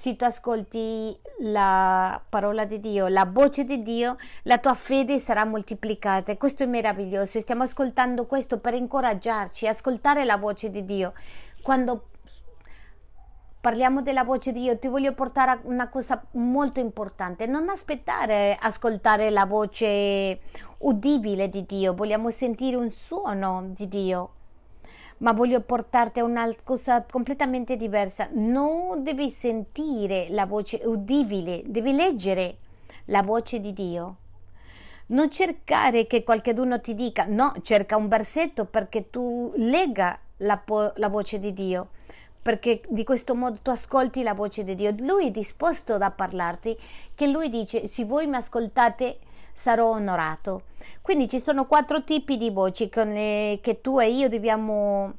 [0.00, 5.44] se tu ascolti la parola di Dio, la voce di Dio, la tua fede sarà
[5.44, 6.34] moltiplicata.
[6.38, 7.38] Questo è meraviglioso.
[7.38, 11.12] Stiamo ascoltando questo per incoraggiarci, ascoltare la voce di Dio.
[11.60, 12.08] Quando
[13.60, 17.44] parliamo della voce di Dio, ti voglio portare a una cosa molto importante.
[17.44, 20.40] Non aspettare ascoltare la voce
[20.78, 24.30] udibile di Dio, vogliamo sentire un suono di Dio
[25.20, 28.28] ma voglio portarti a una cosa completamente diversa.
[28.32, 32.56] Non devi sentire la voce udibile, devi leggere
[33.06, 34.16] la voce di Dio.
[35.06, 40.62] Non cercare che qualcuno ti dica, no, cerca un versetto perché tu lega la,
[40.94, 41.88] la voce di Dio.
[42.42, 44.94] perché di questo modo tu ascolti la voce di Dio.
[45.00, 46.76] Lui è disposto a parlarti,
[47.14, 49.18] che lui dice, se voi mi ascoltate
[49.60, 50.62] sarò onorato.
[51.02, 55.12] Quindi ci sono quattro tipi di voci con le, che tu e io dobbiamo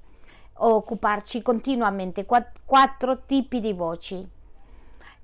[0.54, 4.28] occuparci continuamente, quattro tipi di voci.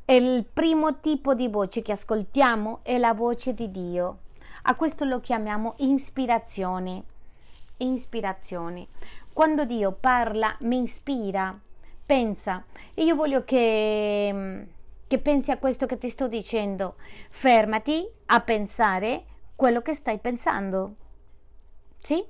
[0.05, 4.19] Il primo tipo di voce che ascoltiamo è la voce di Dio.
[4.63, 7.03] A questo lo chiamiamo ispirazione.
[7.77, 8.87] Ispirazione.
[9.33, 11.59] Quando Dio parla, mi ispira,
[12.05, 12.63] pensa.
[12.93, 14.67] E io voglio che,
[15.07, 16.95] che pensi a questo che ti sto dicendo.
[17.29, 19.23] Fermati a pensare
[19.55, 20.95] quello che stai pensando.
[21.97, 22.23] Sì?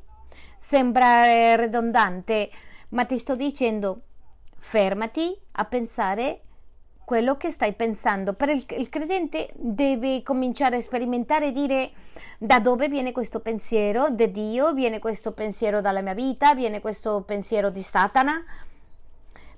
[0.58, 2.50] Sembra ridondante,
[2.90, 4.02] ma ti sto dicendo
[4.60, 6.42] fermati a pensare
[7.08, 8.34] quello che stai pensando.
[8.34, 11.92] Per il, il, credente deve cominciare a sperimentare e dire
[12.38, 17.22] da dove viene questo pensiero, da Dio, viene questo pensiero dalla mia vita, viene questo
[17.22, 18.44] pensiero di Satana.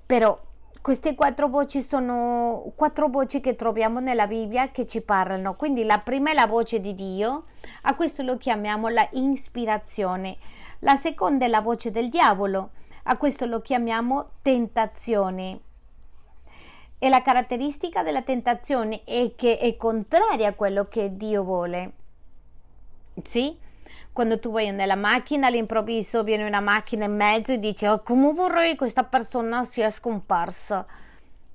[0.06, 0.38] Però
[0.82, 5.54] queste quattro voci sono quattro voci che troviamo nella Bibbia che ci parlano.
[5.54, 7.44] Quindi la prima è la voce di Dio,
[7.82, 10.38] a questo lo chiamiamo la ispirazione.
[10.80, 12.70] La seconda è la voce del diavolo,
[13.04, 15.60] a questo lo chiamiamo tentazione.
[16.98, 21.92] E la caratteristica della tentazione è che è contraria a quello che Dio vuole.
[23.22, 23.56] Sì?
[24.20, 28.34] Quando tu vai nella macchina, all'improvviso viene una macchina in mezzo e dici oh, come
[28.34, 30.84] vorrei questa persona sia scomparsa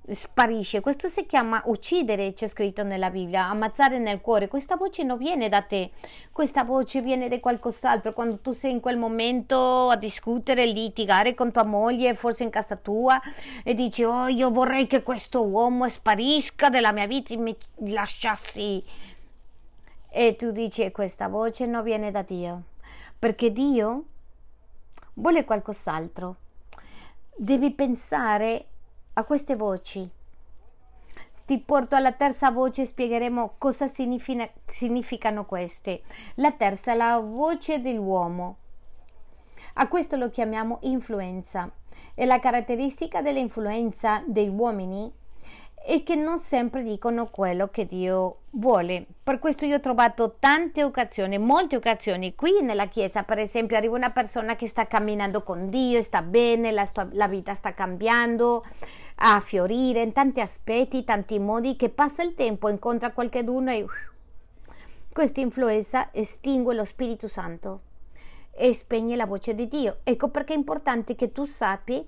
[0.10, 0.82] sparisce.
[0.82, 4.48] Questo si chiama uccidere, c'è scritto nella Bibbia, ammazzare nel cuore.
[4.48, 5.92] Questa voce non viene da te,
[6.32, 8.14] questa voce viene da qualcos'altro.
[8.14, 12.78] Quando tu sei in quel momento a discutere, litigare con tua moglie, forse in casa
[12.78, 13.22] tua,
[13.64, 17.56] e dici, oh, io vorrei che questo uomo sparisca dalla mia vita e mi
[17.92, 18.84] lasciassi.
[20.18, 22.62] E tu dici, questa voce non viene da Dio,
[23.20, 24.06] perché Dio
[25.16, 26.38] vuole qualcos'altro.
[27.36, 28.66] Devi pensare
[29.12, 30.10] a queste voci.
[31.46, 36.04] Ti porto alla terza voce e spiegheremo cosa significa, significano queste.
[36.36, 38.56] La terza è la voce dell'uomo.
[39.74, 41.70] A questo lo chiamiamo influenza.
[42.14, 45.12] E la caratteristica dell'influenza degli uomini
[45.86, 49.06] è che non sempre dicono quello che Dio vuole.
[49.24, 53.96] Per questo io ho trovato tante occasioni, molte occasioni qui nella chiesa, per esempio arriva
[53.96, 58.66] una persona che sta camminando con Dio, sta bene, la, sua, la vita sta cambiando,
[59.18, 63.86] a fiorire in tanti aspetti, tanti modi, che passa il tempo, incontra qualcuno e
[65.14, 67.82] questa influenza estingue lo Spirito Santo
[68.52, 70.00] e spegne la voce di Dio.
[70.04, 72.04] Ecco perché è importante che tu sappi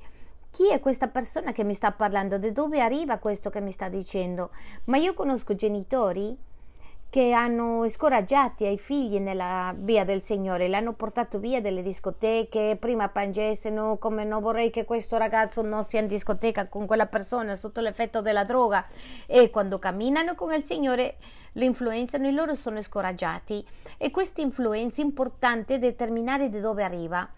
[0.58, 3.90] chi è questa persona che mi sta parlando, da dove arriva questo che mi sta
[3.90, 4.50] dicendo.
[4.86, 6.36] Ma io conosco genitori
[7.12, 13.08] che hanno scoraggiati ai figli nella via del Signore, l'hanno portato via dalle discoteche, prima
[13.08, 17.80] piangessero come non vorrei che questo ragazzo non sia in discoteca con quella persona sotto
[17.80, 18.84] l'effetto della droga
[19.28, 21.18] e quando camminano con il Signore
[21.52, 23.64] lo influenzano e loro sono scoraggiati
[24.00, 27.30] e questa influenza è importante determinare da dove arriva.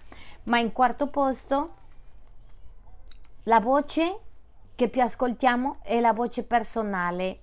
[0.44, 1.74] Ma in quarto posto
[3.50, 4.20] la voce
[4.76, 7.40] che più ascoltiamo è la voce personale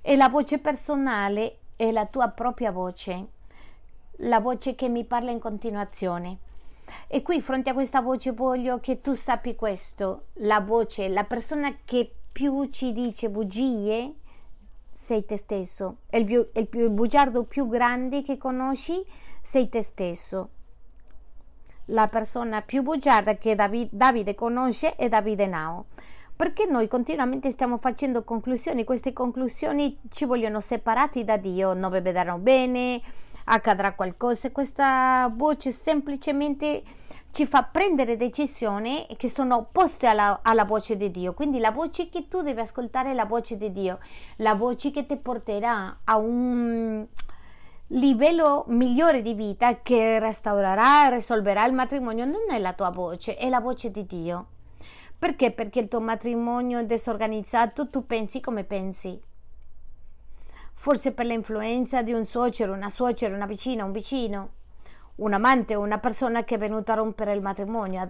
[0.00, 3.28] e la voce personale è la tua propria voce,
[4.16, 6.38] la voce che mi parla in continuazione.
[7.06, 11.72] E qui, fronte a questa voce, voglio che tu sappi questo: la voce, la persona
[11.84, 14.16] che più ci dice bugie,
[14.90, 15.98] sei te stesso.
[16.10, 19.00] Il, il, il bugiardo più grande che conosci,
[19.40, 20.48] sei te stesso.
[21.86, 25.86] La persona più bugiarda che Davide, Davide conosce è Davide Nao.
[26.34, 32.38] Perché noi continuamente stiamo facendo conclusioni, queste conclusioni ci vogliono separati da Dio, non vedranno
[32.38, 33.00] bene,
[33.44, 36.82] accadrà qualcosa, questa voce semplicemente
[37.32, 41.32] ci fa prendere decisioni che sono opposte alla, alla, voce di Dio.
[41.32, 43.98] Quindi la voce che tu devi ascoltare è la voce di Dio,
[44.36, 47.06] la voce che ti porterà a un
[47.94, 52.24] livello migliore di vita che restaurerà e risolverà il matrimonio.
[52.24, 54.46] Non è la tua voce, è la voce di Dio.
[55.18, 55.52] Perché?
[55.52, 59.20] Perché il tuo matrimonio è disorganizzato, tu pensi come pensi.
[60.74, 64.50] Forse per l'influenza di un suocero, una suocera, una vicina, un vicino,
[65.16, 68.08] un amante o una persona che è venuta a rompere il matrimonio.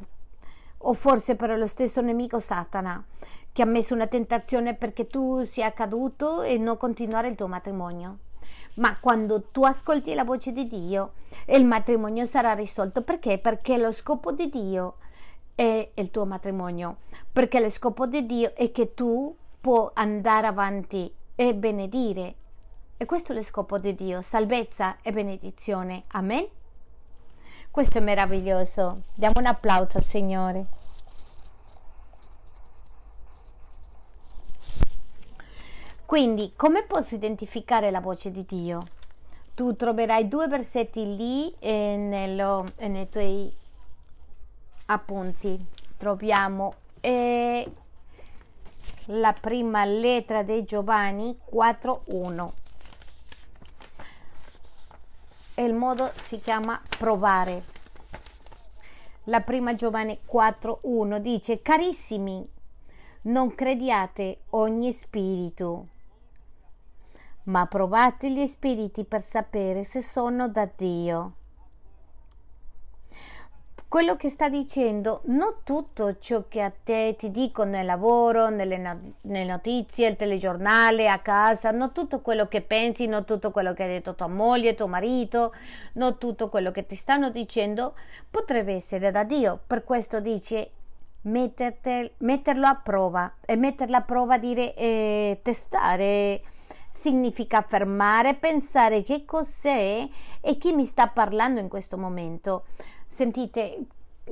[0.85, 3.05] O forse per lo stesso nemico Satana
[3.53, 8.19] che ha messo una tentazione perché tu sia caduto e non continuare il tuo matrimonio.
[8.75, 11.13] Ma quando tu ascolti la voce di Dio,
[11.47, 13.03] il matrimonio sarà risolto.
[13.03, 13.39] Perché?
[13.39, 14.97] Perché lo scopo di Dio
[15.55, 16.97] è il tuo matrimonio,
[17.31, 22.35] perché lo scopo di Dio è che tu puoi andare avanti e benedire.
[22.97, 26.05] E questo è lo scopo di Dio, salvezza e benedizione.
[26.09, 26.47] Amen.
[27.71, 29.03] Questo è meraviglioso.
[29.15, 30.67] Diamo un applauso al Signore.
[36.13, 38.87] Quindi, come posso identificare la voce di Dio?
[39.55, 43.51] Tu troverai due versetti lì eh, nello, nei tuoi
[44.85, 45.59] appunti.
[45.97, 47.67] Troviamo eh,
[49.07, 52.51] la prima lettera di Giovanni 4.1.
[55.65, 57.65] Il modo si chiama provare.
[59.25, 62.47] La prima Giovanni 4.1 dice, carissimi,
[63.23, 65.87] non crediate ogni spirito,
[67.45, 71.35] ma provate gli spiriti per sapere se sono da Dio
[73.93, 78.79] quello che sta dicendo, non tutto ciò che a te ti dicono nel lavoro, nelle,
[79.21, 83.83] nelle, notizie, il telegiornale, a casa, non tutto quello che pensi, non tutto quello che
[83.83, 85.53] ha detto tua moglie, tuo marito,
[85.97, 87.95] non tutto quello che ti stanno dicendo
[88.31, 89.61] potrebbe essere da Dio.
[89.67, 90.71] Per questo dice
[91.25, 96.41] metterlo a prova e metterla a prova dire eh, testare
[96.93, 100.07] significa fermare, pensare che cos'è
[100.41, 102.67] e chi mi sta parlando in questo momento.
[103.09, 103.79] Sentite,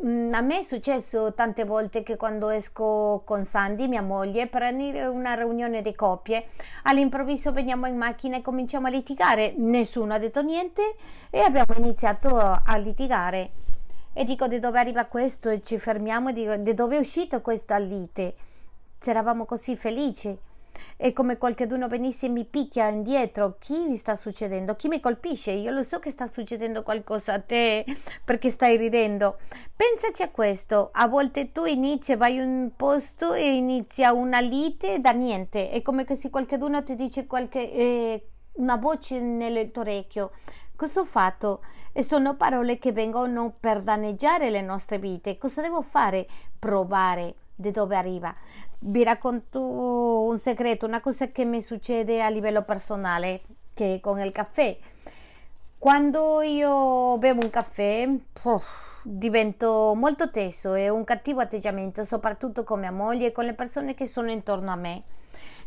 [0.05, 4.63] mm, a me è successo tante volte che quando esco con Sandy, mia moglie, per
[5.11, 6.49] una riunione di coppie,
[6.85, 9.55] all'improvviso veniamo in macchina e cominciamo a litigare.
[9.57, 10.97] Nessuno ha detto niente
[11.31, 13.53] e abbiamo iniziato a litigare.
[14.13, 17.41] E dico di dove arriva questo e ci fermiamo e dico di dove è uscito
[17.41, 18.35] questa lite.
[19.03, 20.37] Eravamo così felici
[20.97, 23.57] è come qualcuno venisse e mi picchia indietro.
[23.59, 24.77] Chi mi sta succedendo?
[24.77, 25.53] Chi mi colpisce?
[25.53, 27.85] Io lo so che sta succedendo qualcosa a te
[28.25, 29.39] perché stai ridendo.
[29.75, 30.91] Pensaci a questo.
[30.93, 35.71] A volte tu inizi, vai in un posto e inizia una lite da niente.
[35.71, 40.33] È come se qualcuno ti dice qualche, eh, una voce nel tuo orecchio.
[40.77, 41.63] Cosa ho fatto?
[41.93, 45.39] E sono parole che vengono per danneggiare le nostre vite.
[45.39, 46.27] Cosa devo fare?
[46.59, 48.35] Provare da dove arriva
[48.81, 53.43] vi racconto un segreto, una cosa che mi succede a livello personale,
[53.75, 54.77] che con il caffè.
[55.79, 62.81] Quando io bevo un caffè, puff, divento molto teso e un cattivo atteggiamento, soprattutto con
[62.81, 65.03] mia moglie e con le persone che sono intorno a me.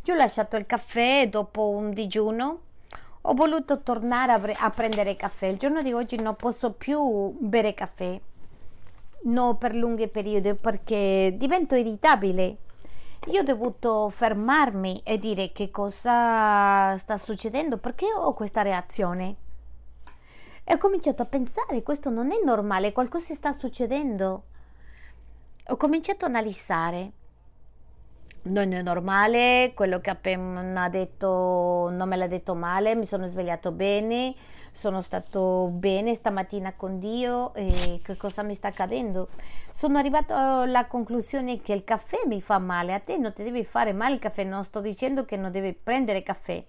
[0.03, 2.61] Io ho lasciato il caffè dopo un digiuno,
[3.21, 5.47] ho voluto tornare a, bre- a prendere caffè.
[5.47, 8.19] Il giorno di oggi non posso più bere caffè,
[9.23, 12.57] non per lunghi periodi, perché divento irritabile
[13.27, 19.35] io ho dovuto fermarmi e dire che cosa sta succedendo, perché ho questa reazione.
[20.63, 24.43] E ho cominciato a pensare, questo non è normale, qualcosa sta succedendo.
[25.67, 27.11] Ho cominciato a analizzare.
[28.43, 33.71] Non è normale, quello che appena detto non me l'ha detto male, mi sono svegliato
[33.71, 34.35] bene,
[34.73, 39.29] sono stato bene stamattina con Dio e che cosa mi sta accadendo?
[39.71, 43.63] Sono arrivato alla conclusione che il caffè mi fa male, a te non ti devi
[43.63, 46.63] fare male il caffè, non sto dicendo che non devi prendere caffè.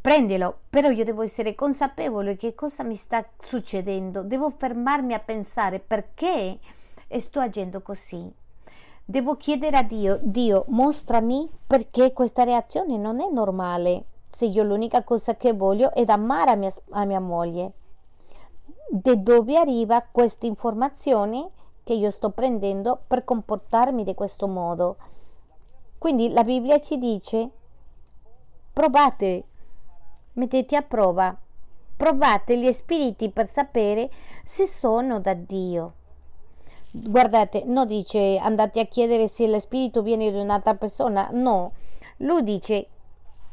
[0.00, 5.78] Prendilo, però io devo essere consapevole che cosa mi sta succedendo, devo fermarmi a pensare
[5.78, 6.58] perché
[7.18, 8.28] sto agendo così.
[9.04, 15.04] Devo chiedere a Dio, Dio, mostrami perché questa reazione non è normale se io l'unica
[15.04, 17.72] cosa che voglio è amare a mia, a mia moglie.
[18.88, 21.50] Da dove arriva questa informazione
[21.84, 24.96] che io sto prendendo per comportarmi di questo modo?
[25.98, 27.50] Quindi la Bibbia ci dice
[28.72, 29.44] provate,
[30.32, 31.36] mettete a prova,
[31.94, 34.10] provate gli spiriti per sapere
[34.44, 35.92] se sono da Dio.
[36.90, 41.72] Guardate, non dice andate a chiedere se lo spirito viene da un'altra persona, no,
[42.18, 42.88] lui dice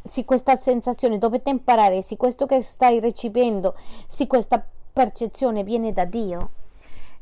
[0.10, 3.76] se questa sensazione dovete imparare se questo che stai ricevendo,
[4.08, 6.52] se questa percezione viene da Dio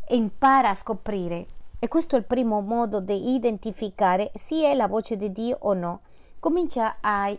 [0.08, 1.48] e impara a scoprire.
[1.80, 5.74] E questo è il primo modo di identificare se è la voce di Dio o
[5.74, 6.02] no.
[6.40, 7.36] Comincia a,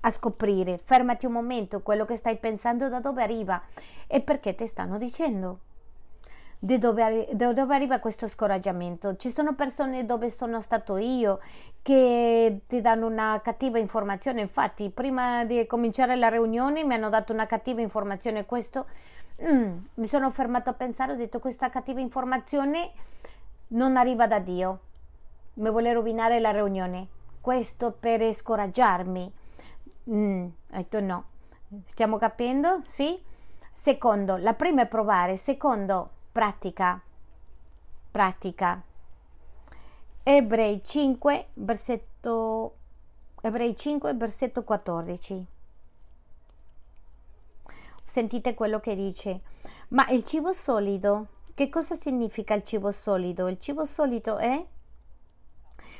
[0.00, 3.62] a scoprire, fermati un momento, quello che stai pensando da dove arriva
[4.06, 5.58] e perché ti stanno dicendo
[6.58, 9.16] da dove, dove arriva questo scoraggiamento.
[9.16, 11.40] Ci sono persone dove sono stato io
[11.84, 14.40] che ti danno una cattiva informazione.
[14.40, 18.46] Infatti, prima di cominciare la riunione mi hanno dato una cattiva informazione.
[18.46, 18.86] Questo
[19.42, 22.92] mm, mi sono fermato a pensare, ho detto questa cattiva informazione
[23.68, 24.80] non arriva da Dio.
[25.54, 27.06] Mi vuole rovinare la riunione.
[27.42, 29.32] Questo per scoraggiarmi.
[30.08, 31.24] Mm, ho detto no.
[31.84, 32.80] Stiamo capendo?
[32.82, 33.22] Sì?
[33.74, 35.36] Secondo, la prima è provare.
[35.36, 36.98] Secondo, pratica,
[38.10, 38.82] pratica.
[40.26, 42.76] Ebrei 5, versetto,
[43.42, 45.46] Ebrei 5, versetto 14.
[48.02, 49.42] Sentite quello che dice.
[49.88, 53.48] Ma il cibo solido, che cosa significa il cibo solido?
[53.48, 54.66] Il cibo solido è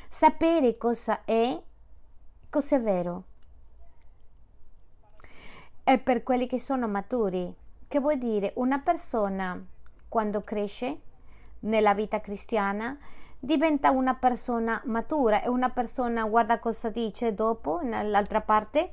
[0.08, 1.62] sapere cosa è,
[2.48, 3.24] cosa è vero.
[5.84, 7.54] è per quelli che sono maturi.
[7.86, 9.62] Che vuol dire una persona
[10.08, 11.00] quando cresce
[11.60, 12.98] nella vita cristiana
[13.44, 18.92] diventa una persona matura e una persona guarda cosa dice dopo nell'altra parte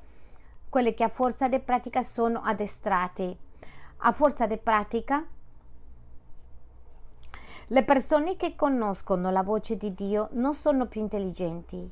[0.69, 3.37] quelle che a forza di pratica sono addestrati
[3.97, 5.25] a forza di pratica
[7.71, 11.89] le persone che conoscono la voce di Dio non sono più intelligenti.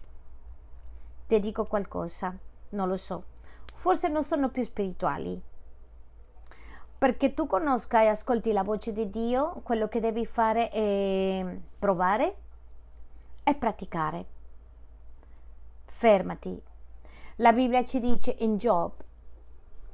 [1.26, 2.36] Ti dico qualcosa,
[2.72, 3.24] non lo so.
[3.76, 5.42] Forse non sono più spirituali.
[6.98, 12.36] Perché tu conosca e ascolti la voce di Dio, quello che devi fare è provare
[13.50, 14.26] e praticare.
[15.86, 16.62] Fermati.
[17.38, 18.92] La Bibbia ci dice in Job,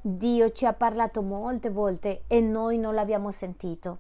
[0.01, 3.99] Dio ci ha parlato molte volte e noi non l'abbiamo sentito.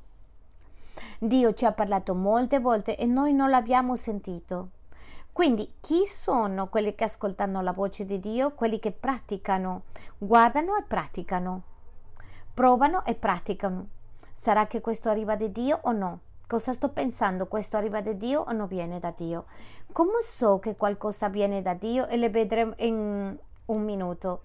[1.19, 4.69] Dio ci ha parlato molte volte e noi non l'abbiamo sentito.
[5.31, 8.53] Quindi chi sono quelli che ascoltano la voce di Dio?
[8.53, 9.83] Quelli che praticano,
[10.17, 11.61] guardano e praticano,
[12.53, 13.87] provano e praticano.
[14.33, 16.19] Sarà che questo arriva da Dio o no?
[16.47, 17.47] Cosa sto pensando?
[17.47, 19.45] Questo arriva da Dio o non viene da Dio?
[19.91, 22.07] Come so che qualcosa viene da Dio?
[22.07, 23.35] E le vedremo in
[23.65, 24.41] un minuto.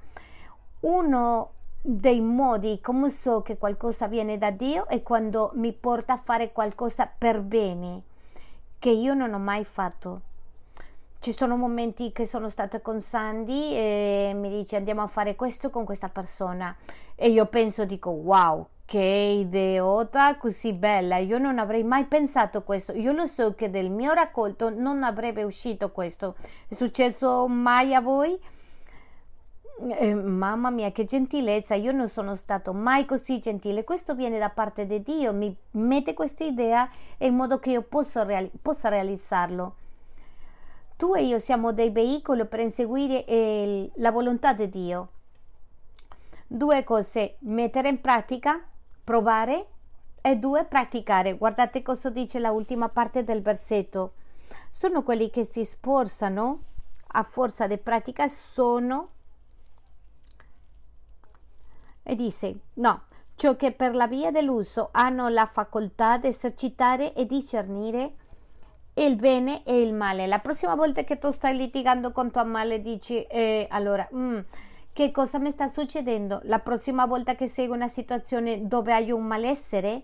[0.80, 1.50] Uno
[1.82, 6.52] dei modi come so che qualcosa viene da Dio è quando mi porta a fare
[6.52, 8.02] qualcosa per bene
[8.78, 10.22] che io non ho mai fatto.
[11.22, 15.68] Ci sono momenti che sono stata con Sandy e mi dice andiamo a fare questo
[15.68, 16.74] con questa persona
[17.14, 22.94] e io penso, dico wow, che idiota così bella, io non avrei mai pensato questo,
[22.94, 26.36] io lo so che del mio raccolto non avrebbe uscito questo.
[26.66, 28.40] È successo mai a voi?
[29.90, 31.74] Eh, mamma mia, che gentilezza!
[31.74, 33.84] Io non sono stato mai così gentile.
[33.84, 38.24] Questo viene da parte di Dio, mi mette questa idea in modo che io possa,
[38.24, 39.74] reali- possa realizzarlo.
[41.00, 45.08] Tu e io siamo dei veicoli per inseguire eh, la volontà di Dio.
[46.46, 48.62] Due cose: mettere in pratica,
[49.02, 49.66] provare
[50.20, 51.38] e due, praticare.
[51.38, 54.12] Guardate cosa dice la ultima parte del versetto.
[54.68, 56.64] Sono quelli che si sforzano
[57.12, 59.08] a forza di pratica, sono
[62.02, 63.04] e disse no,
[63.36, 68.16] ciò che per la via dell'uso hanno la facoltà di esercitare e discernere
[68.94, 70.26] il bene e il male.
[70.26, 74.38] La prossima volta che tu stai litigando con tua madre dici eh, allora mm,
[74.92, 76.40] che cosa mi sta succedendo?
[76.44, 80.02] La prossima volta che in una situazione dove hai un malessere,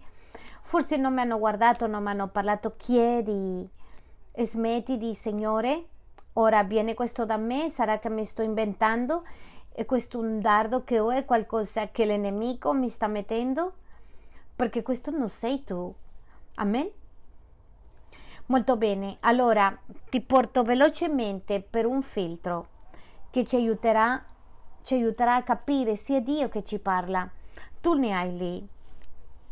[0.62, 3.68] forse non mi hanno guardato, non mi hanno parlato, chiedi,
[4.39, 5.84] smetti di Signore,
[6.34, 9.24] ora viene questo da me, sarà che mi sto inventando
[9.76, 11.12] è questo un dardo che ho?
[11.12, 13.74] È qualcosa che il nemico mi sta mettendo?
[14.57, 15.95] Perché questo non sei tu.
[16.55, 16.91] Amen?
[18.49, 19.76] Molto bene, allora
[20.09, 22.68] ti porto velocemente per un filtro
[23.30, 24.24] che ci aiuterà,
[24.82, 27.28] ci aiuterà a capire è Dio che ci parla.
[27.80, 28.68] Tu ne hai lì,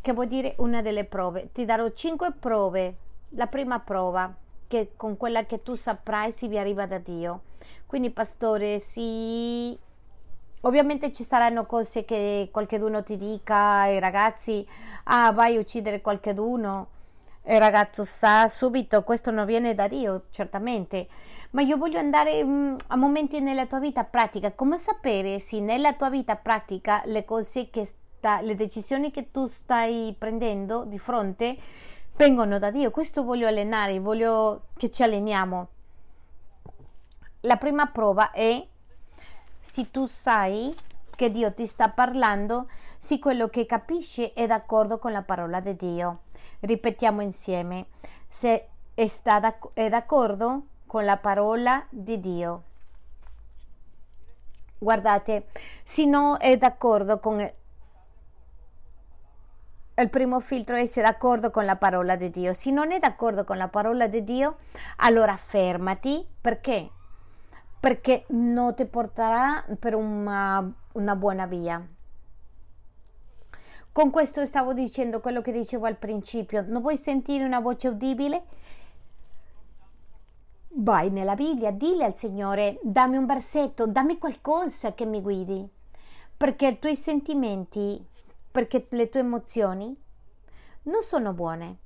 [0.01, 1.51] che vuol dire una delle prove.
[1.51, 2.97] Ti darò cinque prove.
[3.31, 4.33] La prima prova,
[4.69, 7.43] che con quella che tu saprai se vi arriva da Dio.
[7.87, 9.77] Quindi, pastore, sì,
[10.67, 14.67] Ovviamente ci saranno cose che qualcuno ti dica ai ragazzi,
[15.05, 16.87] ah vai a uccidere qualcuno,
[17.47, 21.09] il ragazzo sa subito questo non viene da Dio, certamente,
[21.51, 25.93] ma io voglio andare um, a momenti nella tua vita pratica, come sapere se nella
[25.93, 31.57] tua vita pratica le cose che sta, le decisioni che tu stai prendendo di fronte
[32.17, 35.69] vengono da Dio, questo voglio allenare, voglio che ci alleniamo.
[37.41, 38.67] La prima prova è
[39.61, 40.75] se tu sai
[41.15, 42.69] che Dio ti sta parlando,
[42.99, 46.24] se quello che capisci è d'accordo con la parola di Dio.
[46.65, 47.89] Ripetiamo insieme,
[48.27, 52.63] se è d'accordo con la parola di Dio.
[54.79, 55.47] Guardate,
[55.83, 57.39] se non è d'accordo con
[59.97, 62.55] il primo filtro è essere d'accordo con la parola di Dio.
[62.55, 64.57] Se non è d'accordo con la parola di Dio,
[64.97, 66.91] allora fermati perché
[67.79, 71.87] perché non ti porterà per una, una buona via.
[73.95, 76.65] Con questo stavo dicendo quello che dicevo al principio.
[76.67, 78.43] Non vuoi sentire una voce udibile?
[80.71, 85.65] Vai nella Bibbia, dille al Signore, dammi un versetto, dammi qualcosa che mi guidi,
[86.37, 88.05] perché i tuoi sentimenti,
[88.51, 89.97] perché le tue emozioni
[90.83, 91.79] non sono buone.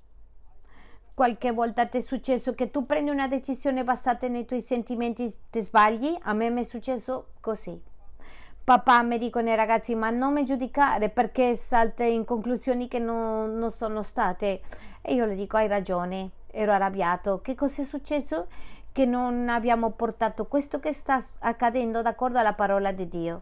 [1.13, 5.61] Qualche volta ti è successo che tu prendi una decisione basata nei tuoi sentimenti ti
[5.61, 6.17] sbagli?
[6.23, 7.79] A me mi è successo così.
[8.69, 13.57] Papà mi dicono ai ragazzi ma non mi giudicare perché salte in conclusioni che non,
[13.57, 14.61] non sono state.
[15.01, 17.41] E io le dico hai ragione, ero arrabbiato.
[17.41, 18.47] Che cosa è successo?
[18.93, 23.41] Che non abbiamo portato questo che sta accadendo d'accordo alla parola di Dio.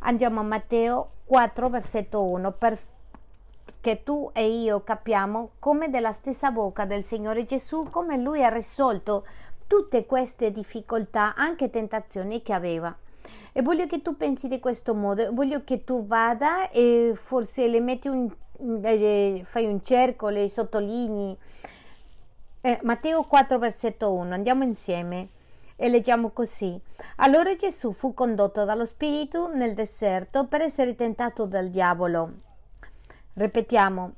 [0.00, 6.84] Andiamo a Matteo 4, versetto 1, perché tu e io capiamo come della stessa bocca
[6.84, 9.24] del Signore Gesù, come Lui ha risolto
[9.68, 12.92] tutte queste difficoltà, anche tentazioni che aveva.
[13.52, 17.80] E voglio che tu pensi di questo modo, voglio che tu vada e forse le
[17.80, 18.30] metti un,
[18.82, 21.36] eh, fai un cerco, le sottolinei.
[22.60, 25.28] Eh, Matteo 4, versetto 1, andiamo insieme
[25.76, 26.78] e leggiamo così.
[27.16, 32.32] Allora Gesù fu condotto dallo Spirito nel deserto per essere tentato dal diavolo.
[33.34, 34.12] Ripetiamo,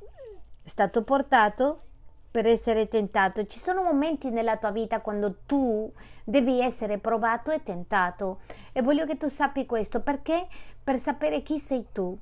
[0.62, 1.82] è stato portato
[2.30, 3.44] per essere tentato.
[3.46, 5.92] Ci sono momenti nella tua vita quando tu
[6.24, 8.40] devi essere provato e tentato
[8.72, 10.46] e voglio che tu sappi questo perché
[10.82, 12.16] per sapere chi sei tu,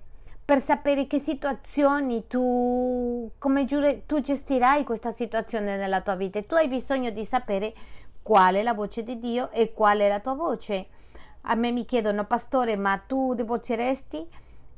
[0.45, 6.43] per sapere che situazioni tu come giure, tu gestirai questa situazione nella tua vita.
[6.43, 7.75] Tu hai bisogno di sapere
[8.23, 10.87] qual è la voce di Dio e qual è la tua voce.
[11.43, 14.29] A me mi chiedono, pastore, ma tu divorzeresti?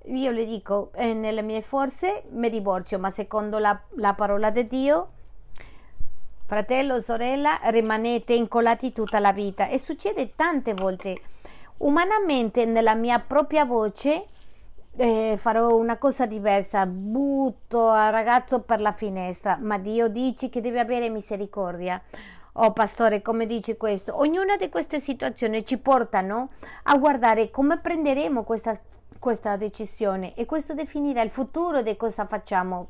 [0.04, 4.66] Io le dico, eh, nelle mie forze mi divorzio, ma secondo la, la parola di
[4.66, 5.08] Dio,
[6.50, 9.68] fratello, sorella, rimanete incollati tutta la vita.
[9.68, 11.20] E succede tante volte.
[11.76, 14.26] Umanamente, nella mia propria voce,
[14.96, 20.60] eh, farò una cosa diversa, butto al ragazzo per la finestra, ma Dio dice che
[20.60, 22.02] deve avere misericordia.
[22.54, 24.18] Oh pastore, come dici questo?
[24.18, 26.48] Ognuna di queste situazioni ci portano
[26.82, 28.76] a guardare come prenderemo questa,
[29.20, 32.88] questa decisione e questo definirà il futuro di cosa facciamo.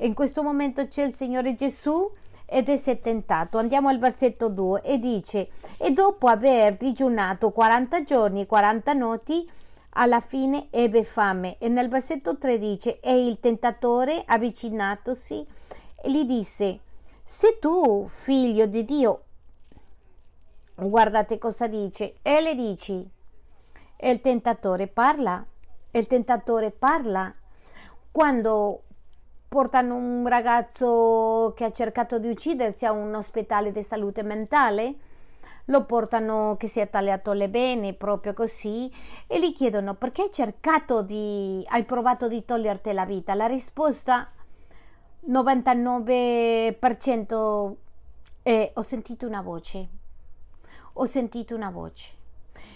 [0.00, 2.10] In questo momento c'è il Signore Gesù
[2.46, 3.58] ed è tentato.
[3.58, 9.50] Andiamo al versetto 2 e dice: E dopo aver digiunato 40 giorni e 40 notti,
[9.90, 11.58] alla fine ebbe fame.
[11.58, 15.46] E nel versetto 3 dice: E il tentatore, avvicinatosi,
[16.04, 16.80] gli disse:
[17.28, 19.24] se tu, figlio di Dio,
[20.76, 23.10] guardate cosa dice, e le dici,
[23.96, 25.44] e il tentatore parla,
[25.90, 27.34] e il tentatore parla.
[28.12, 28.82] Quando
[29.48, 34.94] portano un ragazzo che ha cercato di uccidersi a un ospedale di salute mentale,
[35.66, 38.92] lo portano che si è tagliato le vene proprio così
[39.26, 44.30] e gli chiedono perché hai cercato di hai provato di toglierti la vita la risposta
[45.28, 47.74] 99%
[48.44, 49.88] e ho sentito una voce,
[50.92, 52.14] ho sentito una voce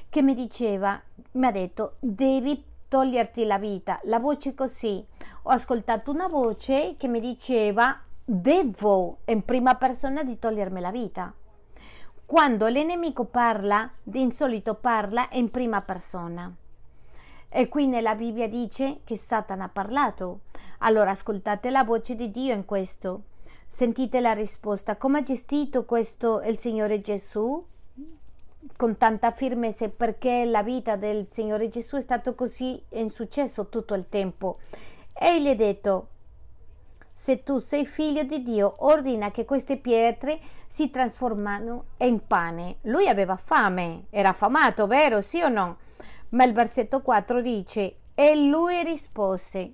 [0.09, 1.01] che mi diceva,
[1.33, 4.01] mi ha detto, devi toglierti la vita.
[4.05, 5.05] La voce così.
[5.45, 11.33] Ho ascoltato una voce che mi diceva, devo in prima persona di togliermi la vita.
[12.27, 16.55] Quando l'enemico parla, di insolito parla in prima persona.
[17.49, 20.41] E qui nella Bibbia dice che Satana ha parlato.
[20.81, 23.23] Allora ascoltate la voce di Dio in questo.
[23.67, 24.97] Sentite la risposta.
[24.97, 27.65] Come ha gestito questo il Signore Gesù?
[28.77, 33.95] Con tanta firmezza perché la vita del Signore Gesù è stato così in successo tutto
[33.95, 34.59] il tempo.
[35.23, 36.09] E gli ha detto,
[37.13, 42.79] se tu sei figlio di Dio, ordina che queste pietre si trasformano in pane.
[42.85, 45.21] Lui aveva fame, era affamato, vero?
[45.21, 45.77] Sì o no?
[46.31, 49.73] Ma il versetto 4 dice, e lui rispose,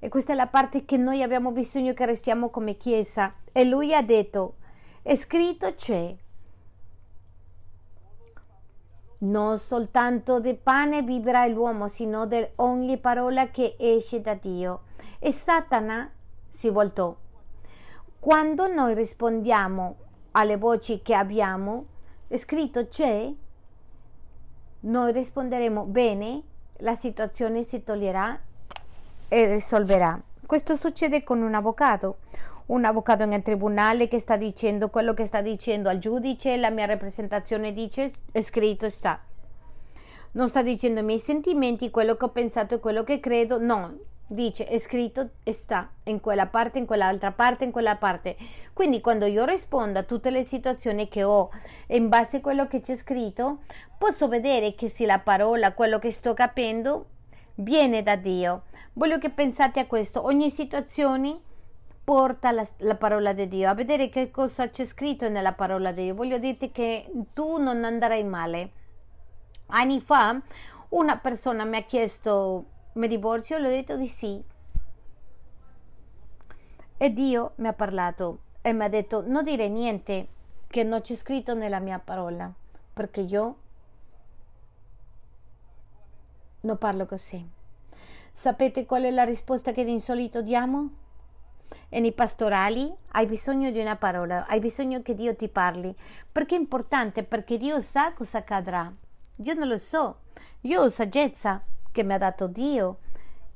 [0.00, 3.94] e questa è la parte che noi abbiamo bisogno che restiamo come Chiesa, e lui
[3.94, 4.56] ha detto,
[5.02, 6.12] è scritto c'è,
[9.26, 14.82] non soltanto di pane vivrà l'uomo, sino di ogni parola che esce da Dio.
[15.18, 16.10] E Satana
[16.48, 17.14] si voltò.
[18.18, 19.96] Quando noi rispondiamo
[20.32, 21.86] alle voci che abbiamo,
[22.34, 23.32] scritto c'è,
[24.80, 26.42] noi risponderemo bene,
[26.78, 28.38] la situazione si toglierà
[29.28, 30.20] e risolverà.
[30.44, 32.18] Questo succede con un avvocato.
[32.66, 36.86] Un avvocato nel tribunale che sta dicendo quello che sta dicendo al giudice, la mia
[36.86, 38.10] rappresentazione dice,
[38.40, 39.20] scritto, sta.
[40.32, 43.96] Non sta dicendo i miei sentimenti, quello che ho pensato e quello che credo, no,
[44.26, 48.36] dice è scritto e sta in quella parte, in quell'altra parte, in quella parte.
[48.72, 51.50] Quindi quando io rispondo a tutte le situazioni che ho
[51.88, 53.60] in base a quello che c'è scritto,
[53.96, 57.06] posso vedere che se la parola, quello che sto capendo,
[57.56, 58.64] viene da Dio.
[58.94, 61.40] Voglio che pensate a questo, ogni situazione
[62.06, 66.04] porta la, la, parola di Dio, a vedere che cosa c'è scritto nella parola di
[66.04, 66.14] Dio.
[66.14, 68.70] Voglio dirti che tu non andrai male.
[69.66, 70.40] Anni fa
[70.90, 73.58] una persona mi ha chiesto mi divorzio?
[73.58, 74.40] Le ho detto di sì.
[76.96, 80.28] E Dio mi ha parlato e mi ha detto non dire niente
[80.68, 82.48] che non c'è scritto nella mia parola,
[82.92, 83.56] perché io
[86.60, 87.44] non parlo così.
[88.30, 91.04] Sapete qual è la risposta che di insolito diamo?
[91.88, 95.94] E nei pastorali hai bisogno di una parola, hai bisogno che Dio ti parli.
[96.30, 97.22] Perché è importante?
[97.22, 98.92] Perché Dio sa cosa accadrà.
[99.36, 100.18] Io non lo so.
[100.62, 101.62] Io ho saggezza,
[101.92, 102.98] che mi ha dato Dio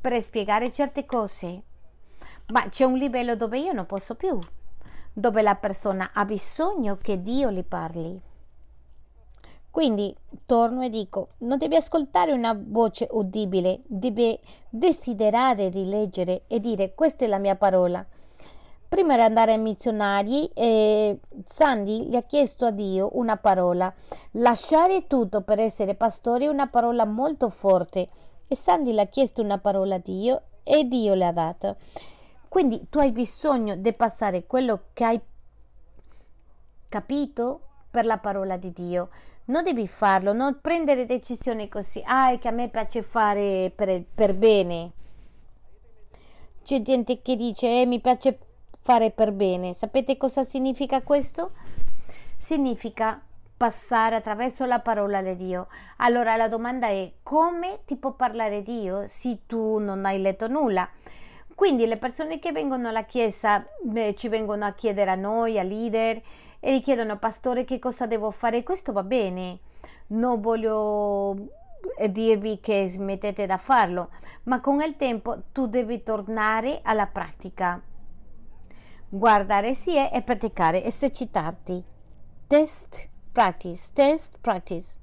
[0.01, 1.63] per spiegare certe cose.
[2.47, 4.39] Ma c'è un livello dove io non posso più,
[5.13, 8.21] dove la persona ha bisogno che Dio le parli.
[9.71, 10.15] Quindi
[10.47, 16.95] torno e dico, non devi ascoltare una voce udibile, devi desiderare di leggere e dire
[16.95, 18.05] questa è la mia parola.
[18.91, 23.95] Prima di andare ai missionari, eh, Sandy gli ha chiesto a Dio una parola.
[24.33, 28.09] Lasciare tutto per essere pastore è una parola molto forte.
[28.49, 31.77] E Sandy le ha chiesto una parola a Dio e Dio le ha data.
[32.49, 35.21] Quindi tu hai bisogno di passare quello che hai
[36.89, 37.61] capito
[37.93, 39.09] per la parola di Dio
[39.45, 44.05] non devi farlo, non prendere decisioni così, ah, è che a me piace fare per,
[44.15, 44.93] per bene.
[46.63, 48.39] C'è gente che dice, eh, mi piace
[48.81, 49.73] fare per bene.
[49.73, 51.53] Sapete cosa significa questo?
[52.39, 53.21] Significa
[53.57, 55.69] passare attraverso la parola di Dio.
[55.99, 60.89] Allora la domanda è come ti può parlare Dio se tu non hai letto nulla?
[61.55, 63.65] Quindi le persone che vengono alla chiesa
[63.95, 66.23] eh, ci vengono a chiedere a noi, a leader,
[66.61, 69.61] e gli chiedono pastore che cosa devo fare questo va bene
[70.09, 71.35] non voglio
[71.97, 74.11] eh, dirvi che smettete da farlo
[74.45, 77.81] ma con il tempo tu devi tornare alla pratica
[79.13, 81.83] guardare sì e praticare esercitarti
[82.47, 84.99] test practice test practice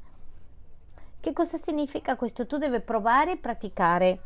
[1.20, 4.20] che cosa significa questo tu devi provare e praticare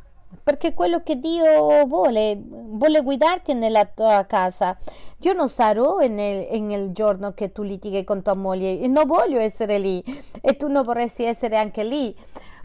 [0.43, 4.77] perché quello che Dio vuole, vuole guidarti nella tua casa.
[5.19, 9.39] Io non sarò nel, nel giorno che tu litighi con tua moglie e non voglio
[9.39, 10.01] essere lì
[10.41, 12.15] e tu non vorresti essere anche lì.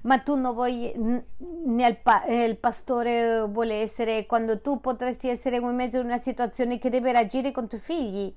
[0.07, 0.93] Ma tu non vuoi,
[1.65, 1.99] nel,
[2.29, 7.11] il pastore vuole essere quando tu potresti essere in mezzo a una situazione che deve
[7.11, 8.35] reagire con i tuoi figli.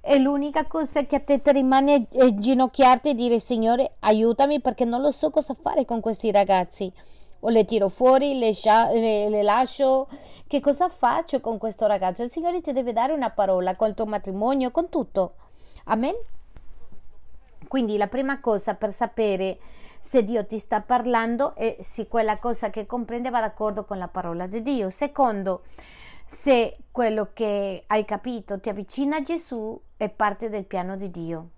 [0.00, 4.84] E l'unica cosa che a te ti rimane è ginocchiarti e dire Signore aiutami perché
[4.84, 6.92] non lo so cosa fare con questi ragazzi
[7.40, 8.52] o le tiro fuori, le,
[8.92, 10.08] le, le, lascio.
[10.46, 12.22] Che cosa faccio con questo ragazzo?
[12.22, 15.34] Il Signore ti deve dare una parola col tuo matrimonio, con tutto.
[15.84, 16.14] Amen.
[17.68, 19.58] Quindi la prima cosa per sapere
[20.04, 24.06] se Dio ti sta parlando è se quella cosa che comprende va d'accordo con la
[24.06, 24.90] parola di Dio.
[24.90, 25.62] Secondo,
[26.26, 31.48] se quello che hai capito ti avvicina a Gesù è parte del piano di Dio.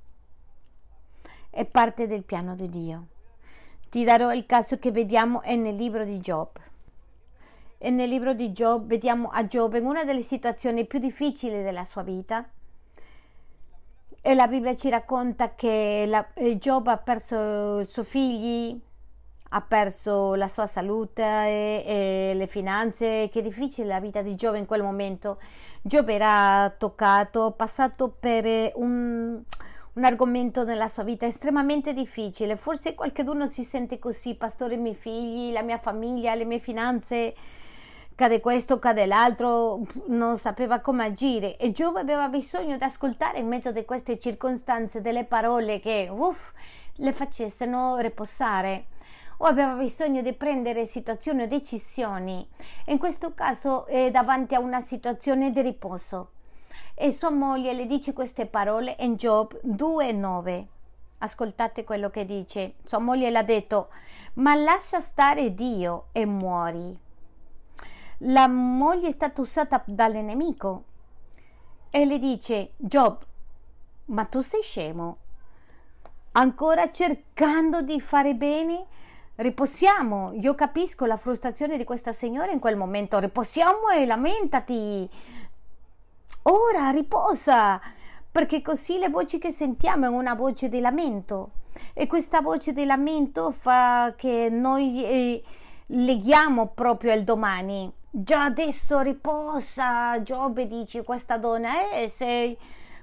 [1.51, 3.07] È parte del piano di Dio.
[3.91, 6.51] Ti darò il caso che vediamo nel libro di Job.
[7.79, 11.85] E nel libro di Job vediamo a Job in una delle situazioni più difficili della
[11.85, 12.49] sua vita.
[14.29, 18.77] E la Bibbia ci racconta che la, Job ha perso i suoi figli,
[19.51, 23.29] ha perso la sua salute e, e le finanze.
[23.31, 25.39] Che difficile la vita di Job in quel momento.
[25.81, 29.45] Job era toccato, passato per un
[29.97, 32.57] un argomento nella sua vita estremamente difficile.
[32.57, 37.35] Forse qualcuno si sente così, pastore, i miei figli, la mia famiglia, le mie finanze,
[38.17, 43.47] cade questo, cade l'altro, non sapeva come agire e Giove aveva bisogno di ascoltare in
[43.47, 46.53] mezzo a queste circostanze delle parole che uff,
[46.95, 48.87] le facessero riposare
[49.37, 52.49] o aveva bisogno di prendere situazioni o decisioni.
[52.87, 56.31] In questo caso è davanti a una situazione di riposo
[56.95, 60.65] e sua moglie le dice queste parole in Job 2,9.
[61.19, 62.77] Ascoltate quello che dice.
[62.83, 63.89] Sua moglie le ha detto,
[64.35, 67.05] ma lascia stare Dio e muori.
[68.21, 70.85] La moglie è stata usata dal nemico
[71.91, 73.19] e le dice, Job,
[74.07, 75.19] ma tu sei scemo?
[76.33, 78.87] Ancora cercando di fare bene?
[79.37, 80.33] Riposiamo.
[80.35, 83.19] Io capisco la frustrazione di questa signora in quel momento.
[83.19, 85.11] Riposiamo e lamentati.
[86.43, 87.81] Ora riposa,
[88.31, 91.51] perché così le voci che sentiamo è una voce di lamento
[91.93, 95.43] e questa voce di lamento fa che noi eh,
[95.87, 97.93] leghiamo proprio al domani.
[98.19, 102.57] Già adesso riposa, Giobbe dice questa donna, eh, se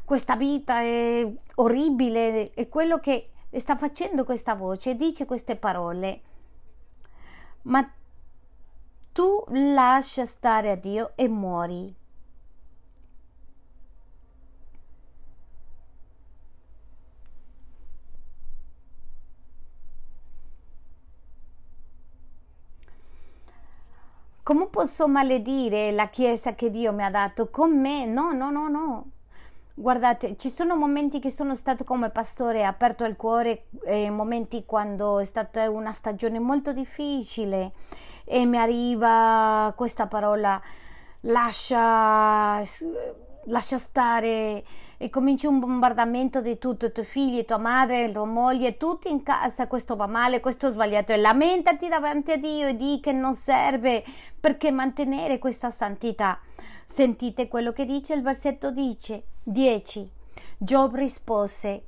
[0.03, 6.21] questa vita è orribile, è quello che sta facendo questa voce, dice queste parole.
[7.63, 7.87] Ma
[9.11, 11.95] tu lascia stare a Dio e muori.
[24.43, 28.05] Come posso maledire la Chiesa che Dio mi ha dato con me?
[28.05, 29.05] No, no, no, no.
[29.73, 35.19] Guardate, ci sono momenti che sono stato come pastore aperto al cuore, eh, momenti quando
[35.19, 37.71] è stata una stagione molto difficile
[38.25, 40.61] e mi arriva questa parola,
[41.21, 42.61] lascia,
[43.45, 44.65] lascia stare
[44.97, 49.23] e comincia un bombardamento di tutto, i tuoi figli, tua madre, tua moglie, tutti in
[49.23, 53.11] casa, questo va male, questo è sbagliato e lamentati davanti a Dio e di che
[53.11, 54.03] non serve
[54.39, 56.39] perché mantenere questa santità.
[56.85, 60.09] Sentite quello che dice il versetto dice 10.
[60.57, 61.83] Giоб rispose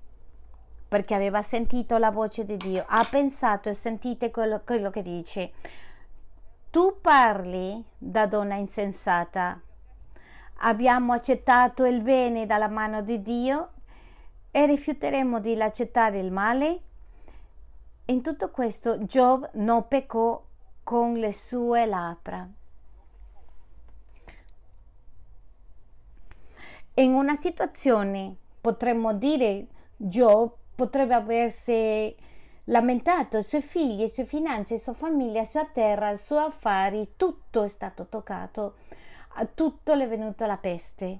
[0.87, 5.51] perché aveva sentito la voce di Dio, ha pensato e sentite quello, quello che dice.
[6.69, 9.59] Tu parli da donna insensata,
[10.59, 13.71] abbiamo accettato il bene dalla mano di Dio
[14.51, 16.79] e rifiuteremo di accettare il male?
[18.05, 20.41] In tutto questo Giov non peccò
[20.83, 22.47] con le sue labbra.
[26.97, 32.15] In una situazione potremmo dire Giov potrebbe aversi
[32.65, 36.45] lamentato, i suoi figli, le sue finanze, la sua famiglia, la sua terra, i suoi
[36.45, 38.75] affari, tutto è stato toccato
[39.53, 41.19] tutto le è venuta la peste,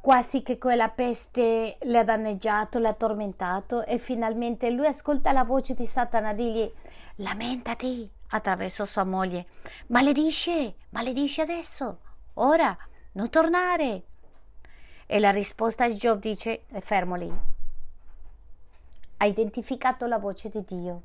[0.00, 5.44] quasi che quella peste le ha danneggiato, le ha tormentato e finalmente lui ascolta la
[5.44, 6.70] voce di Satana digli
[7.16, 9.46] lamentati attraverso sua moglie,
[9.88, 12.00] maledisce, maledisce adesso,
[12.34, 12.76] ora,
[13.12, 14.02] non tornare.
[15.06, 17.32] E la risposta di Giov dice, fermo lì.
[19.18, 21.02] Ha identificato la voce di Dio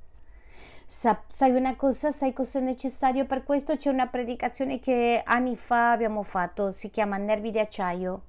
[0.91, 3.75] sai una cosa, sai cosa è necessario per questo?
[3.75, 8.21] C'è una predicazione che anni fa abbiamo fatto, si chiama Nervi di acciaio.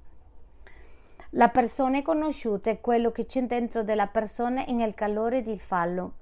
[1.31, 6.13] La persona è conosciuta è quello che c'è dentro della persona nel calore del fallo,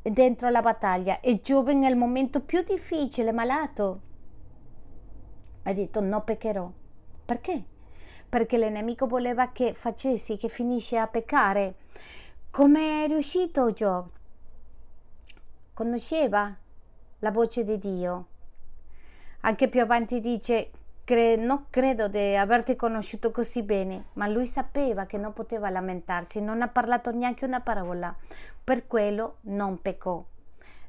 [0.00, 1.20] dentro la battaglia.
[1.20, 4.00] E Giove nel momento più difficile, malato,
[5.64, 6.70] ha detto no peccherò.
[7.26, 7.62] Perché?
[8.26, 11.74] Perché l'enemico voleva che facessi, che finisce a peccare.
[12.50, 14.16] Come è riuscito Giove?
[15.78, 16.52] Conosceva
[17.20, 18.26] la voce di Dio.
[19.42, 20.72] Anche più avanti dice,
[21.04, 26.40] cre- non credo di averti conosciuto così bene, ma lui sapeva che non poteva lamentarsi,
[26.40, 28.12] non ha parlato neanche una parola,
[28.64, 30.20] per quello non peccò.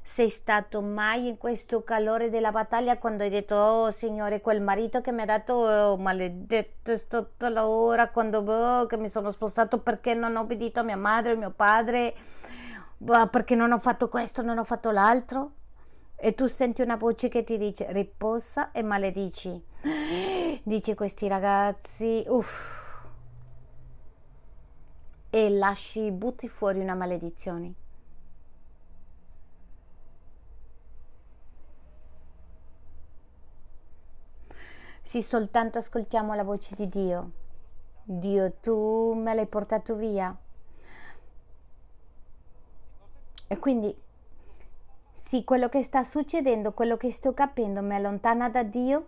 [0.01, 5.01] Sei stato mai in questo calore della battaglia quando hai detto, oh Signore, quel marito
[5.01, 9.81] che mi ha dato, oh, maledetto, è stato l'ora quando oh, che mi sono sposato
[9.81, 12.15] perché non ho obbedito a mia madre, a mio padre,
[13.29, 15.53] perché non ho fatto questo, non ho fatto l'altro.
[16.15, 19.63] E tu senti una voce che ti dice riposa e maledici.
[20.63, 22.77] Dici questi ragazzi, uff.
[25.29, 27.73] E lasci, butti fuori una maledizione.
[35.01, 37.31] Sì, soltanto ascoltiamo la voce di Dio.
[38.03, 40.35] Dio, tu me l'hai portato via
[43.51, 43.93] e quindi
[45.11, 49.07] sì, quello che sta succedendo, quello che sto capendo mi allontana da Dio.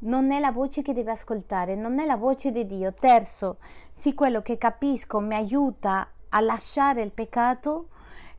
[0.00, 2.92] Non è la voce che deve ascoltare, non è la voce di Dio.
[2.92, 3.58] Terzo,
[3.92, 7.88] sì, quello che capisco mi aiuta a lasciare il peccato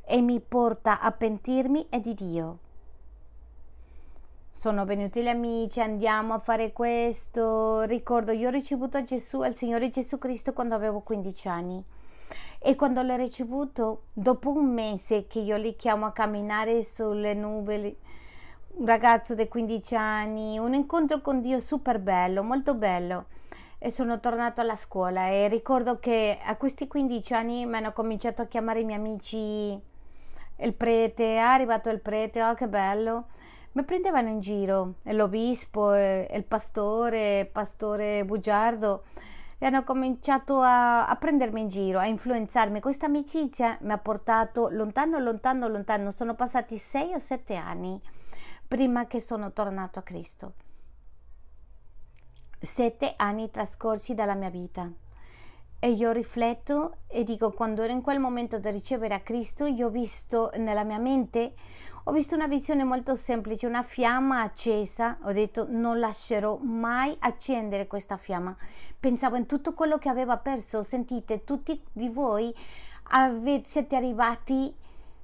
[0.04, 2.60] e mi porta a pentirmi è di Dio.
[4.54, 7.84] Sono venuti gli amici, andiamo a fare questo.
[7.84, 11.86] Ricordo, io ho ricevuto Gesù, il Signore Gesù Cristo quando avevo 15 anni
[12.68, 17.98] e quando l'ho ricevuto, dopo un mese che io li chiamo a camminare sulle nuvole,
[18.78, 23.26] un ragazzo di 15 anni, un incontro con Dio super bello, molto bello.
[23.78, 28.42] E sono tornato alla scuola e ricordo che a questi 15 anni mi hanno cominciato
[28.42, 29.80] a chiamare i miei amici
[30.58, 33.28] il prete, è arrivato il prete, oh che bello.
[33.74, 39.04] Mi prendevano in giro, l'obispo, il pastore, il pastore bugiardo
[39.58, 42.80] e hanno cominciato a, a, prendermi in giro, a influenzarmi.
[42.80, 46.12] Questa amicizia mi ha portato lontano, lontano, lontano.
[46.12, 48.00] Sono passati sei o sette anni
[48.68, 50.54] prima che sono tornato a Cristo.
[52.60, 54.92] Sette anni trascorsi dalla mia vita.
[55.86, 59.86] E io rifletto e dico, quando ero in quel momento di ricevere a Cristo, io
[59.86, 61.54] ho visto nella mia mente
[62.06, 65.18] ho visto una visione molto semplice, una fiamma accesa.
[65.26, 68.56] Ho detto non lascerò mai accendere questa fiamma.
[69.00, 70.82] Pensavo in tutto quello che aveva perso.
[70.82, 72.52] Sentite, tutti di voi
[73.10, 74.74] avete, siete arrivati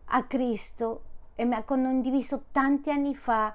[0.05, 1.01] a Cristo
[1.33, 3.51] e mi ha condiviso tanti anni fa.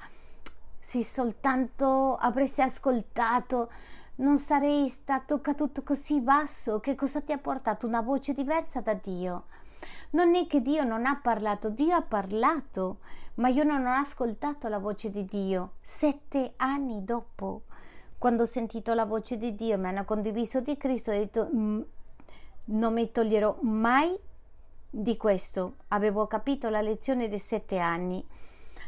[0.78, 3.70] Se soltanto avresti ascoltato,
[4.16, 6.80] non sarei stato caduto così basso.
[6.80, 7.86] Che cosa ti ha portato?
[7.86, 9.44] Una voce diversa da Dio.
[10.10, 12.98] Non è che Dio non ha parlato, Dio ha parlato,
[13.34, 15.72] ma io non ho ascoltato la voce di Dio.
[15.80, 17.62] Sette anni dopo,
[18.18, 21.80] quando ho sentito la voce di Dio, mi hanno condiviso di Cristo, ho detto mm,
[22.66, 24.16] non mi toglierò mai
[24.88, 25.76] di questo.
[25.88, 28.24] Avevo capito la lezione dei sette anni.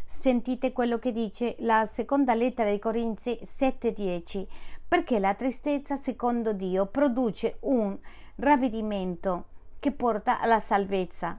[0.06, 4.46] Sentite quello che dice la seconda lettera di Corinzi 7:10,
[4.88, 7.96] perché la tristezza secondo Dio produce un
[8.36, 9.44] ravvedimento
[9.78, 11.38] che porta alla salvezza.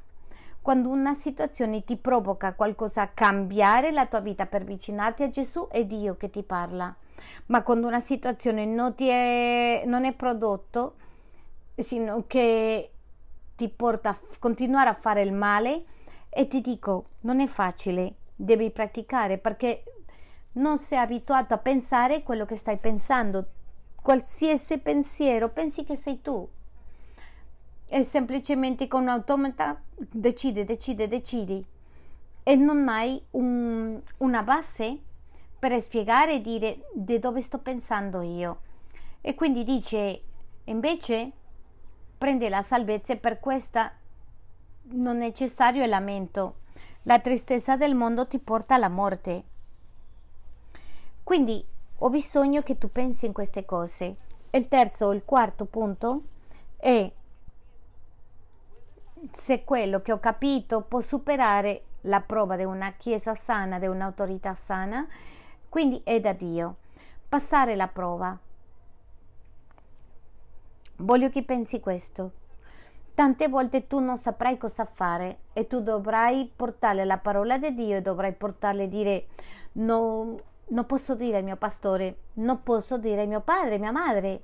[0.61, 5.67] Quando una situazione ti provoca qualcosa a cambiare la tua vita per avvicinarti a Gesù,
[5.67, 6.93] è Dio che ti parla.
[7.47, 10.95] Ma quando una situazione non, è, non è prodotto,
[11.75, 12.91] sino che
[13.55, 15.83] ti porta a continuare a fare il male,
[16.29, 19.83] e ti dico, non è facile, devi praticare perché
[20.53, 23.47] non sei abituato a pensare quello che stai pensando.
[24.01, 26.47] Qualsiasi pensiero, pensi che sei tu.
[27.85, 31.65] E semplicemente con un automata decide, decide, decidi.
[32.43, 34.99] E non hai un, una base
[35.59, 38.61] per spiegare e dire di dove sto pensando io.
[39.21, 40.21] E quindi dice,
[40.65, 41.31] invece,
[42.17, 43.91] prende la salvezza e per questa
[44.91, 46.55] non è necessario il lamento.
[47.03, 49.43] La tristezza del mondo ti porta alla morte.
[51.30, 51.63] Quindi
[51.99, 54.15] ho bisogno che tu pensi in queste cose.
[54.49, 56.23] Il terzo, il quarto punto
[56.75, 57.13] è
[59.30, 64.55] se quello che ho capito può superare la prova di una chiesa sana, di un'autorità
[64.55, 65.07] sana,
[65.69, 66.77] quindi è da Dio.
[67.30, 68.36] Passare la prova.
[70.95, 72.32] Voglio che pensi questo.
[73.13, 77.97] Tante volte tu non saprai cosa fare e tu dovrai portare la parola di Dio
[77.97, 79.27] e dovrai portarle e dire
[79.73, 84.41] no, non posso dire al mio pastore, non posso dire a mio padre, mia madre.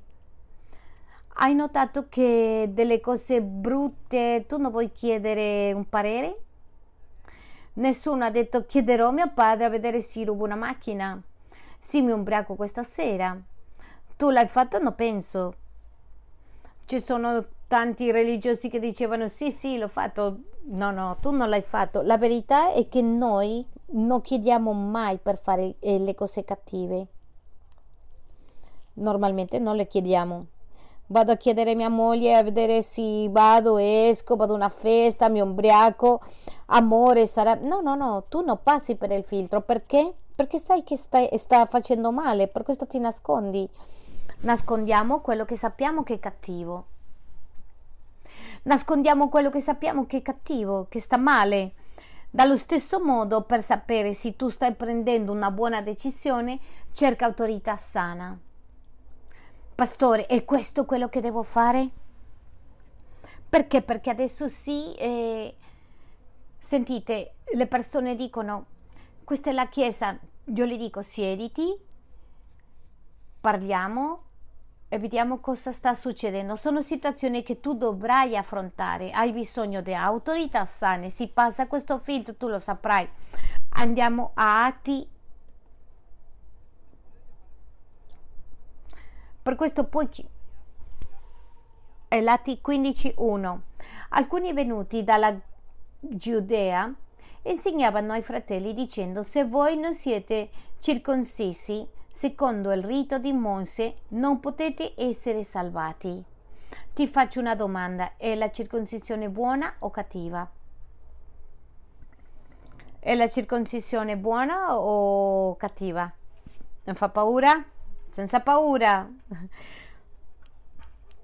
[1.37, 6.39] Hai notato che delle cose brutte tu non vuoi chiedere un parere?
[7.73, 11.21] Nessuno ha detto chiederò a mio padre a vedere se rubo una macchina.
[11.77, 13.37] Sì, mi ubriaco questa sera.
[14.15, 14.79] Tu l'hai fatto?
[14.79, 15.55] Non penso.
[16.85, 20.37] Ci sono tanti religiosi che dicevano sì, sì, l'ho fatto.
[20.67, 22.01] No, no, tu non l'hai fatto.
[22.01, 27.07] La verità è che noi non chiediamo mai per fare eh, le cose cattive.
[28.93, 30.45] Normalmente non le chiediamo.
[31.07, 35.29] Vado a chiedere a mia moglie a vedere se vado, esco, vado a una festa,
[35.29, 36.21] mi ubriaco,
[36.67, 37.53] amore sarà...
[37.55, 39.61] No, no, no, tu non passi per il filtro.
[39.61, 40.13] Perché?
[40.35, 43.69] Perché sai che stai, sta facendo male, per questo ti nascondi.
[44.41, 46.85] Nascondiamo quello che sappiamo che è cattivo
[48.65, 51.73] nascondiamo quello che sappiamo che è cattivo, che sta male.
[52.35, 56.59] Dallo stesso modo, per sapere se tu stai prendendo una buona decisione,
[56.91, 58.37] cerca autorità sana.
[59.73, 61.89] Pastore, è questo quello che devo fare?
[63.47, 63.81] Perché?
[63.81, 65.55] Perché adesso sì, eh,
[66.57, 68.65] sentite, le persone dicono,
[69.23, 71.73] questa è la chiesa, io le dico siediti,
[73.39, 74.23] parliamo,
[74.95, 76.55] e vediamo cosa sta succedendo.
[76.55, 79.11] Sono situazioni che tu dovrai affrontare.
[79.11, 81.09] Hai bisogno di autorità sane.
[81.09, 83.07] Si passa questo filtro, tu lo saprai.
[83.71, 85.05] Andiamo a Atti.
[89.43, 90.07] Per questo poi
[92.07, 93.59] è Atti 15.1.
[94.09, 95.37] Alcuni venuti dalla
[95.99, 96.89] Giudea
[97.41, 101.85] insegnavano ai fratelli dicendo se voi non siete circoncisi
[102.15, 106.23] secondo il rito di Mosè non potete essere salvati.
[106.93, 110.49] Ti faccio una domanda, è la circoncisione buona o cattiva?
[112.99, 116.09] È la circoncisione buona o cattiva?
[116.85, 117.61] Non fa paura?
[118.11, 119.11] Senza paura.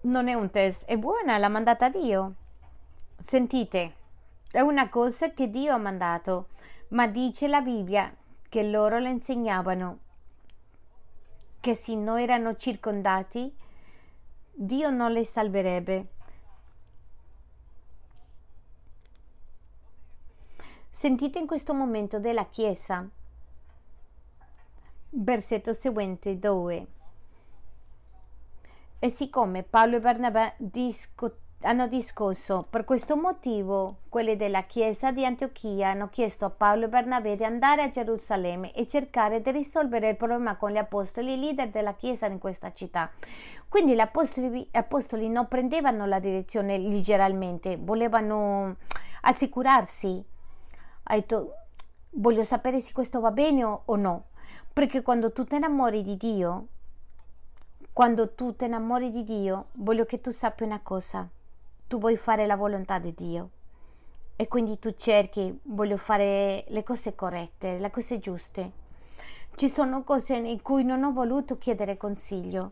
[0.02, 2.34] Non è un test, è buona, l'ha mandata Dio.
[3.18, 3.94] Sentite,
[4.52, 6.50] è una cosa che Dio ha mandato,
[6.90, 8.14] ma dice la Bibbia
[8.50, 10.00] che loro le insegnavano
[11.62, 13.56] che se non erano circondati,
[14.52, 16.08] Dio non li salverebbe.
[20.90, 23.08] Sentite in questo momento della Chiesa,
[25.12, 26.88] versetto seguente dove
[29.00, 32.66] e siccome Paolo e Barnabè discutono hanno discusso.
[32.70, 37.44] Per questo motivo, quelli della chiesa di Antiochia hanno chiesto a Paolo e Bernabé di
[37.44, 42.26] andare a Gerusalemme e cercare di risolvere il problema con gli apostoli, leader della chiesa
[42.26, 43.12] in questa città.
[43.68, 48.78] Quindi gli apostoli, apostoli non prendevano la direzione leggeralmente, volevano
[49.22, 50.24] assicurarsi.
[51.04, 51.56] Detto,
[52.12, 54.26] voglio sapere se questo va bene o no.
[54.74, 56.68] Perché quando tu ti innamori di Dio,
[57.94, 61.30] quando tu ti innamori di Dio, voglio che tu sappia una cosa
[61.92, 63.50] tu vuoi fare la volontà di Dio
[64.38, 68.72] e quindi tu cerchi, voglio fare le cose corrette, le cose giuste.
[69.56, 72.72] Ci sono cose in cui non ho voluto chiedere consiglio.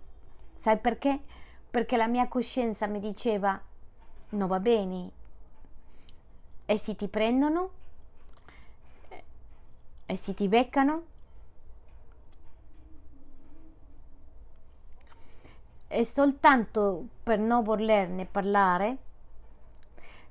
[0.54, 1.20] Sai perché?
[1.70, 3.62] Perché la mia coscienza mi diceva
[4.30, 5.12] non va bene.
[6.66, 7.72] E se ti prendono?
[10.06, 11.04] E se ti beccano?
[15.90, 19.08] E soltanto per non volerne parlare,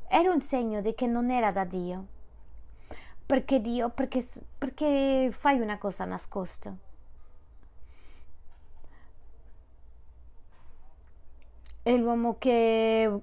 [0.08, 2.06] era un segno di che non era da Dio.
[3.26, 3.90] Perché Dio?
[3.90, 4.24] Perché,
[4.56, 6.74] perché fai una cosa nascosta.
[11.82, 13.20] E l'uomo che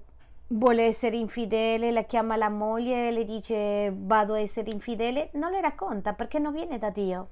[0.48, 5.52] vuole essere infidele, la chiama la moglie e le dice vado a essere infidele, non
[5.52, 7.30] le racconta perché non viene da Dio.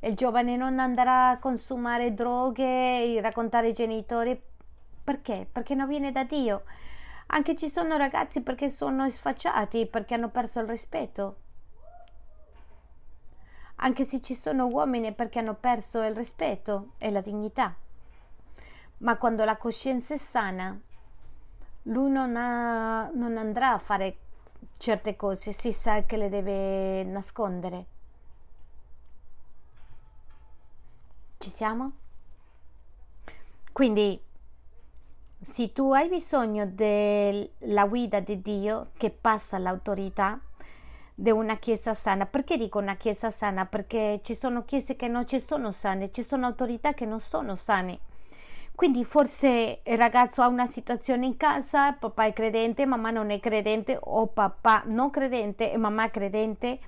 [0.00, 2.64] Il giovane non andrà a consumare droghe
[3.16, 4.40] e raccontare ai genitori
[5.02, 5.46] perché?
[5.50, 6.62] Perché non viene da Dio.
[7.30, 11.36] Anche ci sono ragazzi perché sono sfacciati, perché hanno perso il rispetto.
[13.76, 17.74] Anche se ci sono uomini perché hanno perso il rispetto e la dignità.
[18.98, 20.78] Ma quando la coscienza è sana,
[21.82, 24.16] lui non, ha, non andrà a fare
[24.78, 27.86] certe cose, si sa che le deve nascondere.
[31.38, 31.92] Ci siamo?
[33.72, 34.20] Quindi,
[35.40, 40.40] se tu hai bisogno della guida di Dio che passa l'autorità
[41.14, 43.66] di una chiesa sana, perché dico una chiesa sana?
[43.66, 47.56] Perché ci sono chiese che non ci sono sane, ci sono autorità che non sono
[47.56, 48.00] sane
[48.78, 53.40] quindi forse il ragazzo ha una situazione in casa, papà è credente, mamma non è
[53.40, 56.78] credente o papà non credente e mamma credente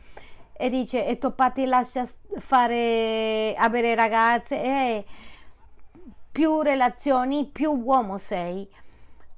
[0.53, 5.05] e dice e tuo ti lascia fare avere ragazze e
[6.31, 8.69] più relazioni più uomo sei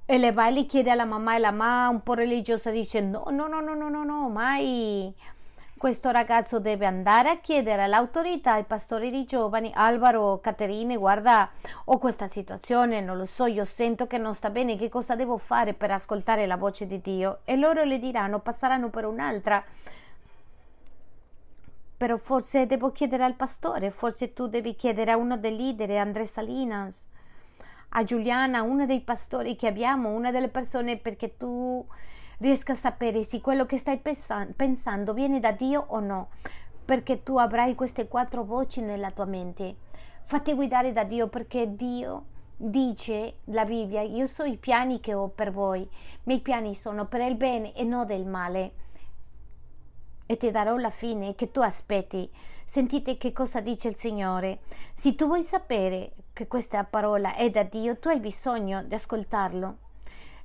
[0.04, 3.00] e le vai e gli chiede alla mamma e la mamma un po' religiosa dice
[3.00, 5.14] no no no no no no no mai
[5.82, 11.50] questo ragazzo deve andare a chiedere all'autorità, ai pastori di giovani, Alvaro, Caterine, guarda,
[11.86, 15.38] ho questa situazione, non lo so, io sento che non sta bene, che cosa devo
[15.38, 17.40] fare per ascoltare la voce di Dio?
[17.42, 19.64] E loro le diranno, passeranno per un'altra.
[22.02, 26.24] Però forse devo chiedere al pastore, forse tu devi chiedere a uno dei leader, Andrea
[26.24, 27.06] Salinas,
[27.90, 31.86] a Giuliana, uno dei pastori che abbiamo, una delle persone perché tu
[32.38, 36.30] riesca a sapere se quello che stai pensando viene da Dio o no,
[36.84, 39.76] perché tu avrai queste quattro voci nella tua mente.
[40.24, 42.24] Fatti guidare da Dio perché Dio
[42.56, 45.88] dice la Bibbia, io so i piani che ho per voi, i
[46.24, 48.72] miei piani sono per il bene e non del male.
[50.32, 52.26] E ti darò la fine che tu aspetti.
[52.64, 54.60] Sentite che cosa dice il Signore.
[54.94, 59.76] Se tu vuoi sapere che questa parola è da Dio, tu hai bisogno di ascoltarlo.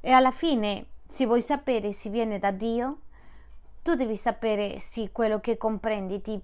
[0.02, 2.98] E alla fine se vuoi sapere se viene da Dio,
[3.82, 6.38] tu devi sapere se quello che comprendi ti,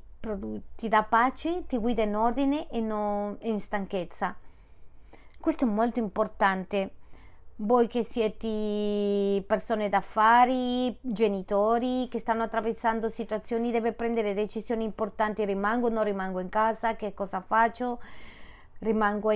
[0.77, 4.37] ti dà pace, ti guida in ordine e non in stanchezza.
[5.37, 6.91] Questo è molto importante.
[7.63, 15.45] Voi che siete persone d'affari, genitori che stanno attraversando situazioni, deve prendere decisioni importanti.
[15.45, 16.97] Rimango o non rimango in casa?
[16.97, 18.01] Che cosa faccio?
[18.79, 19.31] Rimango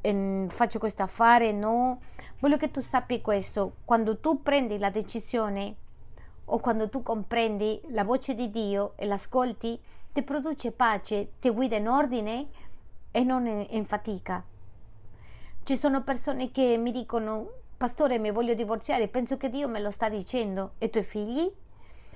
[0.00, 2.00] in faccio questo affare, no.
[2.38, 5.74] Voglio che tu sappi questo, quando tu prendi la decisione
[6.46, 9.78] o quando tu comprendi la voce di Dio e l'ascolti,
[10.14, 12.46] ti produce pace, ti guida in ordine
[13.10, 14.42] e non in fatica.
[15.62, 19.90] Ci sono persone che mi dicono, pastore, mi voglio divorziare, penso che Dio me lo
[19.90, 21.52] sta dicendo, e i tuoi figli,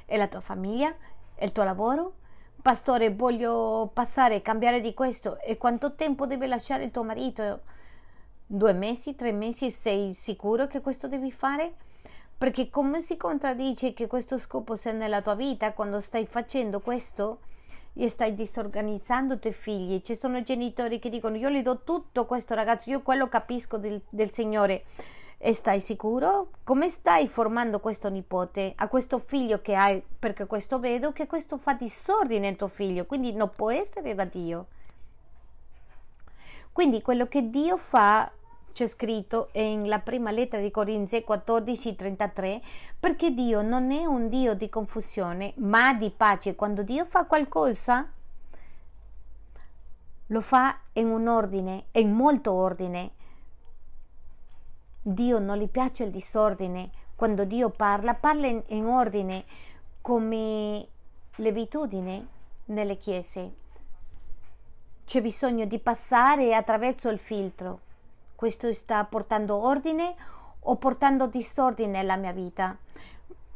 [0.06, 0.94] e la tua famiglia,
[1.34, 2.14] e il tuo lavoro,
[2.60, 7.60] pastore, voglio passare, cambiare di questo, e quanto tempo deve lasciare il tuo marito?
[8.52, 11.74] due mesi, tre mesi, sei sicuro che questo devi fare?
[12.36, 17.42] Perché come si contraddice che questo scopo sia nella tua vita quando stai facendo questo
[17.92, 20.00] e stai disorganizzando i tuoi figli?
[20.00, 24.02] Ci sono genitori che dicono io gli do tutto questo ragazzo, io quello capisco del,
[24.08, 24.84] del Signore.
[25.42, 26.48] E stai sicuro?
[26.64, 30.04] Come stai formando questo nipote, a questo figlio che hai?
[30.18, 34.26] Perché questo vedo che questo fa disordine in tuo figlio, quindi non può essere da
[34.26, 34.66] Dio.
[36.72, 38.30] Quindi quello che Dio fa
[38.72, 42.60] c'è scritto nella prima lettera di Corinzi 14:33
[43.00, 48.08] perché Dio non è un Dio di confusione ma di pace quando Dio fa qualcosa
[50.26, 53.10] lo fa in un ordine in molto ordine
[55.02, 59.44] Dio non gli piace il disordine quando Dio parla parla in, in ordine
[60.00, 60.86] come
[61.36, 62.26] l'abitudine
[62.66, 63.52] nelle chiese
[65.04, 67.80] c'è bisogno di passare attraverso il filtro
[68.40, 70.14] questo sta portando ordine
[70.60, 72.76] o portando disordine nella mia vita?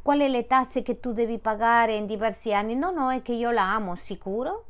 [0.01, 2.75] Quali le tasse che tu devi pagare in diversi anni?
[2.75, 4.65] No, no, è che io la amo, sicuro?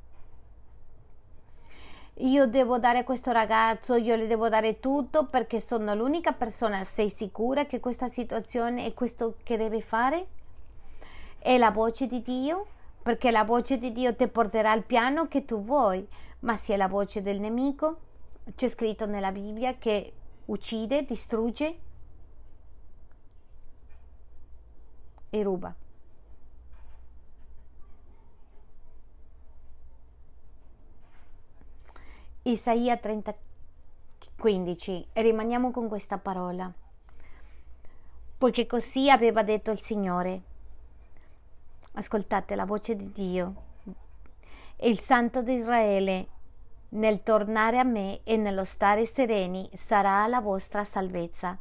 [2.19, 6.83] Io devo dare a questo ragazzo, io le devo dare tutto perché sono l'unica persona.
[6.83, 10.27] Sei sicura che questa situazione è questo che devi fare?
[11.37, 12.67] È la voce di Dio?
[13.05, 16.03] perché la voce di Dio ti porterà al piano che tu vuoi,
[16.39, 17.99] ma se è la voce del nemico,
[18.55, 20.11] c'è scritto nella Bibbia che
[20.45, 21.77] uccide, distrugge
[25.29, 25.71] e ruba.
[32.47, 33.33] Isaia 30,
[34.37, 36.71] 15 e rimaniamo con questa parola.
[38.37, 40.41] Poiché così aveva detto il Signore.
[41.93, 43.53] Ascoltate la voce di Dio.
[44.81, 46.27] Il Santo di Israele,
[46.89, 51.57] nel tornare a me e nello stare sereni, sarà la vostra salvezza.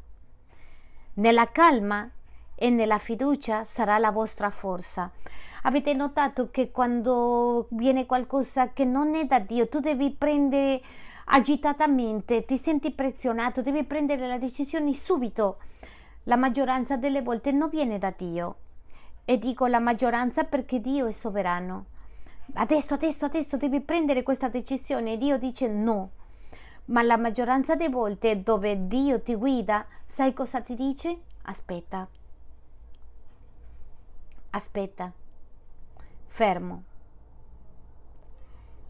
[1.15, 2.11] Nella calma
[2.55, 5.11] e nella fiducia sarà la vostra forza.
[5.63, 10.83] Avete notato che quando viene qualcosa che non è da Dio, tu devi prendere
[11.27, 15.59] agitatamente, ti senti prezionato, devi prendere la decisione subito.
[16.25, 18.57] La maggioranza delle volte non viene da Dio.
[19.25, 21.87] E dico la maggioranza perché Dio è sovrano.
[22.55, 26.11] Adesso, adesso, adesso devi prendere questa decisione e Dio dice no.
[26.87, 31.21] Ma la maggioranza delle volte dove Dio ti guida, sai cosa ti dice?
[31.43, 32.07] Aspetta.
[34.55, 35.11] Aspetta
[36.29, 36.85] fermo.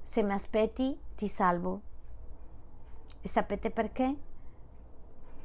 [0.03, 1.81] Se mi aspetti ti salvo.
[3.23, 4.15] E sapete perché?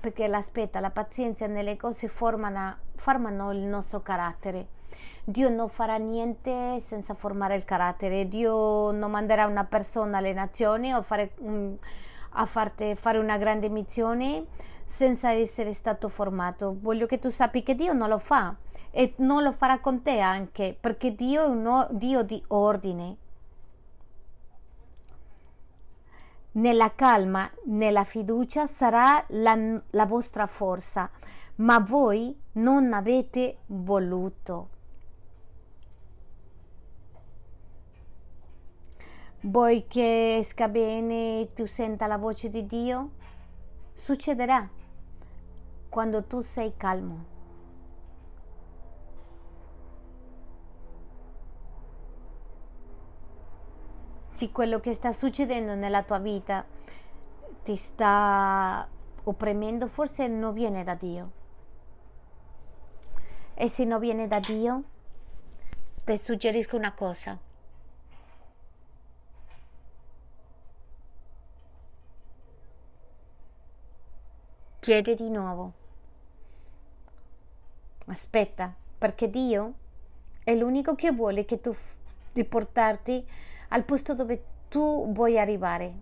[0.01, 4.67] Perché l'aspetta, la pazienza nelle cose formano, formano il nostro carattere.
[5.24, 8.28] Dio non farà niente senza formare il carattere.
[8.28, 11.32] Dio non manderà una persona alle nazioni o fare,
[12.32, 14.47] a farti fare una grande missione
[14.86, 16.76] senza essere stato formato.
[16.78, 18.53] Voglio che tu sappi che Dio non lo fa
[18.91, 23.17] e non lo farà con te anche, perché Dio è un Dio di ordine.
[26.51, 29.55] Nella calma, nella fiducia sarà la,
[29.91, 31.09] la vostra forza,
[31.57, 34.69] ma voi non avete voluto.
[39.41, 43.11] Vuoi che esca bene e tu senta la voce di Dio?
[43.93, 44.67] Succederà
[45.87, 47.38] quando tu sei calmo.
[54.39, 56.65] Se quello che sta succedendo nella tua vita
[57.61, 58.87] ti sta
[59.23, 61.31] opprimendo, forse non viene da Dio.
[63.53, 64.83] E se non viene da Dio,
[66.05, 67.37] ti suggerisco una cosa.
[74.79, 75.73] Chiedi di nuovo.
[78.05, 79.73] Aspetta, perché Dio
[80.45, 81.75] è l'unico che vuole che tu
[82.31, 85.93] riportarti al posto dove tu vuoi arrivare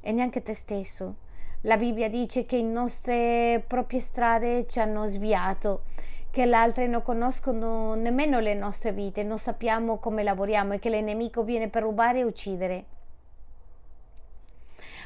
[0.00, 1.16] e neanche te stesso.
[1.62, 5.82] La Bibbia dice che le nostre proprie strade ci hanno sviato,
[6.30, 10.88] che le altre non conoscono nemmeno le nostre vite, non sappiamo come lavoriamo e che
[10.88, 11.04] il
[11.44, 12.84] viene per rubare e uccidere.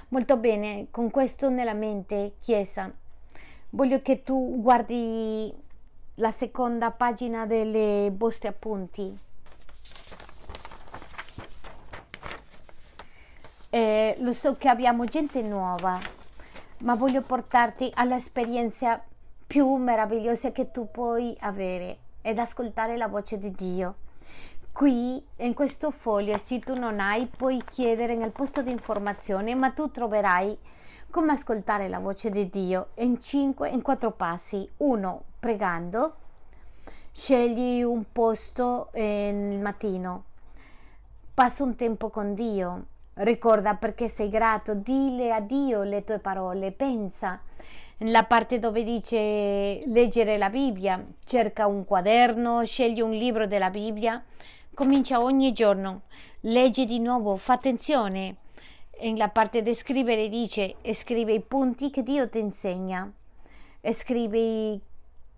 [0.08, 2.90] Molto bene, con questo nella mente, Chiesa,
[3.70, 5.52] voglio che tu guardi
[6.14, 9.25] la seconda pagina delle vostri appunti
[13.68, 15.98] Eh, lo so che abbiamo gente nuova,
[16.78, 19.02] ma voglio portarti all'esperienza
[19.46, 23.94] più meravigliosa che tu puoi avere ed ascoltare la voce di Dio.
[24.70, 29.70] Qui in questo foglio, se tu non hai, puoi chiedere nel posto di informazione, ma
[29.70, 30.56] tu troverai
[31.10, 34.68] come ascoltare la voce di Dio in, cinque, in quattro passi.
[34.78, 36.16] Uno, pregando.
[37.10, 40.24] Scegli un posto eh, nel mattino.
[41.32, 42.86] Passa un tempo con Dio
[43.18, 47.40] Ricorda perché sei grato, dile a Dio le tue parole, pensa.
[48.00, 54.22] La parte dove dice leggere la Bibbia, cerca un quaderno, scegli un libro della Bibbia,
[54.74, 56.02] comincia ogni giorno,
[56.40, 58.36] leggi di nuovo, fa attenzione.
[59.00, 63.10] Nella parte di scrivere dice scrive i punti che Dio ti insegna,
[63.92, 64.78] scrivi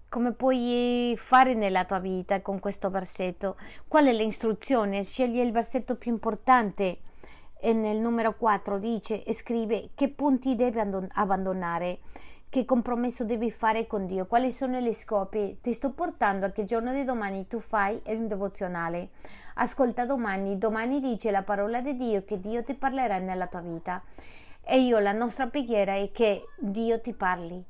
[0.09, 3.56] come puoi fare nella tua vita con questo versetto,
[3.86, 7.02] qual è l'istruzione, scegli il versetto più importante
[7.60, 11.98] e nel numero 4 dice e scrive che punti devi abbandonare,
[12.48, 15.59] che compromesso devi fare con Dio, quali sono gli scopi.
[15.60, 19.10] Ti sto portando a che giorno di domani tu fai un devozionale.
[19.55, 24.02] Ascolta domani, domani dice la parola di Dio che Dio ti parlerà nella tua vita.
[24.62, 27.62] E io la nostra preghiera è che Dio ti parli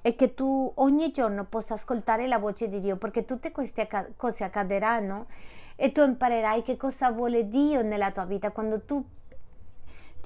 [0.00, 4.44] e che tu ogni giorno possa ascoltare la voce di Dio, perché tutte queste cose
[4.44, 5.26] accadranno
[5.76, 9.04] e tu imparerai che cosa vuole Dio nella tua vita quando tu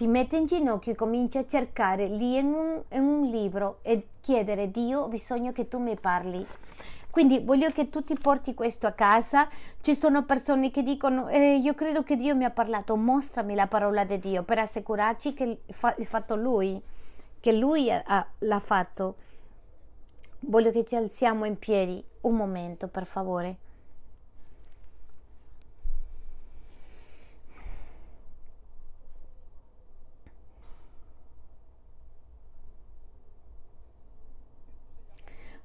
[0.02, 4.08] ti metti in ginocchio e cominci a cercare lì in un, in un libro e
[4.20, 6.44] chiedere Dio ho bisogno che tu mi parli
[7.08, 9.48] Quindi voglio che tu ti porti questo a casa.
[9.80, 13.68] Ci sono persone che dicono, eh, io credo che Dio mi ha parlato, mostrami la
[13.68, 16.82] parola di Dio per assicurarci che è fatto Lui,
[17.38, 19.14] che Lui ha, l'ha fatto.
[20.40, 23.56] Voglio che ci alziamo in piedi un momento, per favore.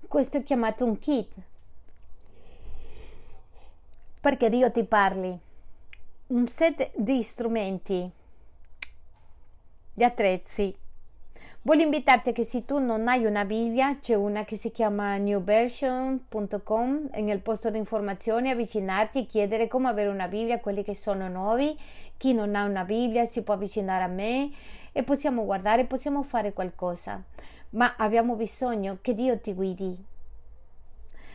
[0.08, 1.34] Questo è chiamato un kit.
[4.22, 5.38] Perché Dio ti parli.
[6.28, 8.10] Un set di strumenti,
[9.94, 10.76] di attrezzi.
[11.68, 17.10] Voglio invitarti che se tu non hai una Bibbia, c'è una che si chiama newversion.com
[17.16, 21.78] nel posto di informazioni avvicinarti e chiedere come avere una Bibbia, quelli che sono nuovi.
[22.16, 24.50] Chi non ha una Bibbia si può avvicinare a me
[24.94, 27.22] e possiamo guardare, possiamo fare qualcosa
[27.72, 29.94] ma abbiamo bisogno che Dio ti guidi.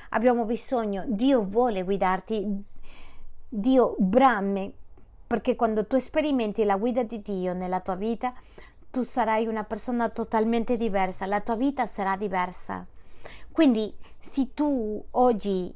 [0.08, 2.64] Abbiamo bisogno, Dio vuole guidarti,
[3.50, 4.72] Dio brame,
[5.26, 8.32] perché quando tu sperimenti la guida di Dio nella tua vita,
[8.92, 12.86] tu sarai una persona totalmente diversa, la tua vita sarà diversa.
[13.50, 13.90] Quindi
[14.20, 15.74] se tu oggi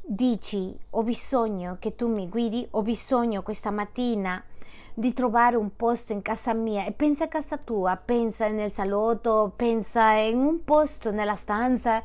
[0.00, 4.40] dici ho bisogno che tu mi guidi, ho bisogno questa mattina
[4.94, 9.52] di trovare un posto in casa mia e pensa a casa tua, pensa nel salotto,
[9.56, 12.00] pensa in un posto nella stanza.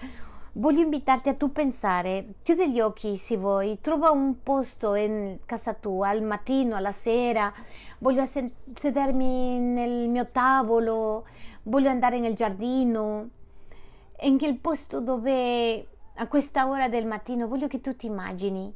[0.54, 5.74] Voglio invitarti a tu pensare, chiudi gli occhi se vuoi, trova un posto in casa
[5.74, 7.54] tua al mattino, alla sera,
[8.02, 11.26] voglio sedermi nel mio tavolo,
[11.64, 13.30] voglio andare nel giardino,
[14.22, 18.74] in quel posto dove a questa ora del mattino voglio che tu ti immagini.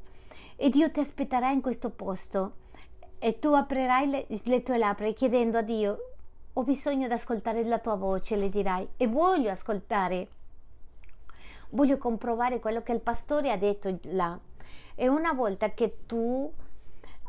[0.56, 2.64] E Dio ti aspetterà in questo posto.
[3.18, 5.98] E tu aprirai le, le tue labbra chiedendo a Dio,
[6.54, 10.28] ho bisogno di ascoltare la tua voce, le dirai, e voglio ascoltare,
[11.72, 14.40] voglio comprovare quello che il pastore ha detto là.
[14.94, 16.52] E una volta che tu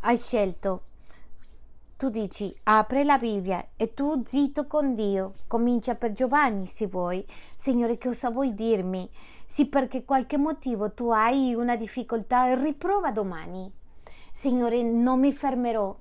[0.03, 0.83] hai scelto,
[1.97, 7.27] tu dici apri la Bibbia e tu zitto con Dio, comincia per Giovanni se vuoi,
[7.55, 9.09] Signore cosa vuoi dirmi?
[9.47, 13.73] Sì perché qualche motivo tu hai una difficoltà, riprova domani
[14.37, 15.97] Signore, non mi fermerò.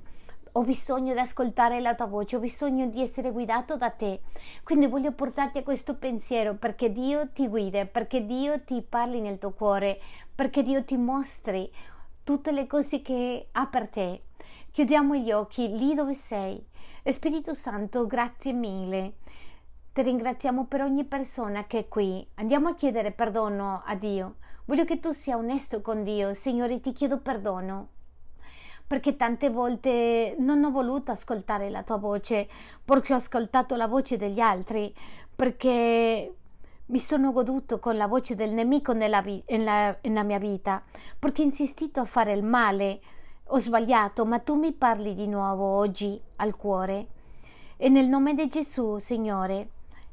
[0.52, 4.24] Ho bisogno di ascoltare la tua voce, ho bisogno di essere guidato da te.
[4.62, 9.40] Quindi voglio portarti a questo pensiero perché Dio ti guida, perché Dio ti parli nel
[9.40, 10.02] tuo cuore,
[10.36, 11.72] perché Dio ti mostri
[12.26, 14.22] tutte le cose che ha per te.
[14.76, 16.62] Chiudiamo gli occhi lì dove sei.
[17.02, 19.14] Spirito Santo, grazie mille.
[19.94, 22.28] Ti ringraziamo per ogni persona che è qui.
[22.34, 24.36] Andiamo a chiedere perdono a Dio.
[24.66, 26.34] Voglio che tu sia onesto con Dio.
[26.34, 27.88] Signore, ti chiedo perdono
[28.86, 32.50] perché tante volte non ho voluto ascoltare la tua voce
[32.84, 34.94] perché ho ascoltato la voce degli altri,
[35.34, 36.36] perché
[36.88, 40.84] mi sono goduto con la voce del nemico nella, nella, nella mia vita,
[41.18, 43.00] perché ho insistito a fare il male,
[43.48, 47.08] ho sbagliato, ma tu mi parli di nuovo oggi al cuore.
[47.78, 49.70] E nel nome di Gesù, Signore,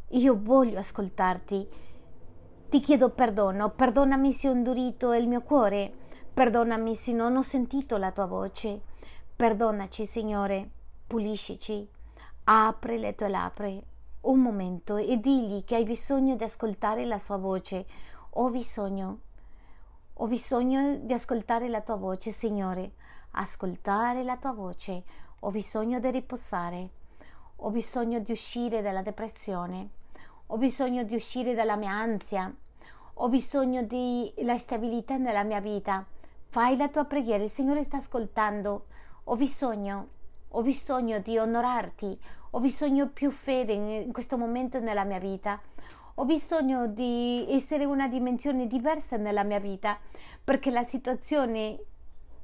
[0.08, 1.68] io voglio ascoltarti.
[2.68, 6.00] Ti chiedo perdono, perdonami se ho indurito il mio cuore
[6.32, 8.80] Perdonami se non ho sentito la tua voce.
[9.36, 10.66] Perdonaci, Signore,
[11.06, 11.86] puliscici.
[12.44, 13.70] Apri le tue labbra
[14.22, 17.84] un momento e digli che hai bisogno di ascoltare la sua voce.
[18.30, 19.18] Ho bisogno,
[20.14, 22.92] ho bisogno di ascoltare la tua voce, Signore.
[23.32, 25.02] Ascoltare la tua voce.
[25.40, 26.88] Ho bisogno di riposare.
[27.56, 29.88] Ho bisogno di uscire dalla depressione.
[30.48, 32.54] Ho bisogno di uscire dalla mia ansia.
[33.14, 36.04] Ho bisogno della stabilità nella mia vita.
[36.48, 38.86] Fai la tua preghiera, il Signore sta ascoltando.
[39.24, 40.08] Ho bisogno,
[40.48, 42.18] ho bisogno di onorarti,
[42.50, 45.58] ho bisogno più fede in questo momento nella mia vita.
[46.16, 49.98] Ho bisogno di essere una dimensione diversa nella mia vita
[50.44, 51.78] perché la situazione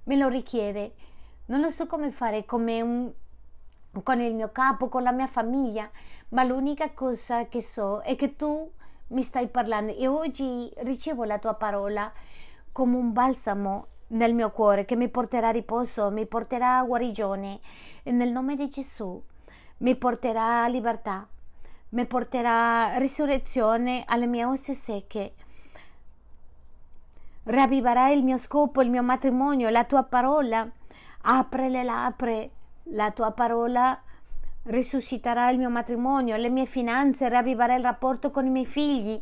[0.09, 0.95] me lo richiede.
[1.47, 3.13] Non lo so come fare come un,
[4.03, 5.89] con il mio capo, con la mia famiglia,
[6.31, 8.71] ma l'unica cosa che so è che tu
[9.11, 12.13] mi stai parlando e oggi ricevo la tua parola
[12.73, 17.61] come un balsamo nel mio cuore che mi porterà riposo, mi porterà guarigione
[18.03, 19.23] e nel nome di Gesù
[19.79, 21.27] mi porterà libertà,
[21.91, 25.35] mi porterà risurrezione alle mie ossa secche.
[27.51, 30.69] Ravviverà il mio scopo, il mio matrimonio, la tua parola.
[31.23, 32.47] Apre le labbra,
[32.91, 33.99] la tua parola
[34.65, 39.19] risusciterà il mio matrimonio, le mie finanze, ravviverà il rapporto con i miei figli.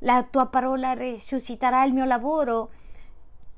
[0.00, 2.72] La tua parola risusciterà il mio lavoro,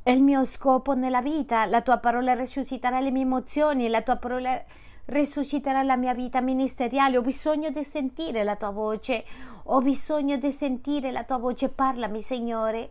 [0.04, 1.66] è il mio scopo nella vita.
[1.66, 4.62] La tua parola risusciterà le mie emozioni, la tua parola
[5.06, 7.16] risusciterà la mia vita ministeriale.
[7.16, 9.24] Ho bisogno di sentire la tua voce,
[9.64, 11.68] ho bisogno di sentire la tua voce.
[11.68, 12.90] Parlami, Signore.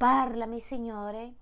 [0.00, 1.39] Parlami, Signore.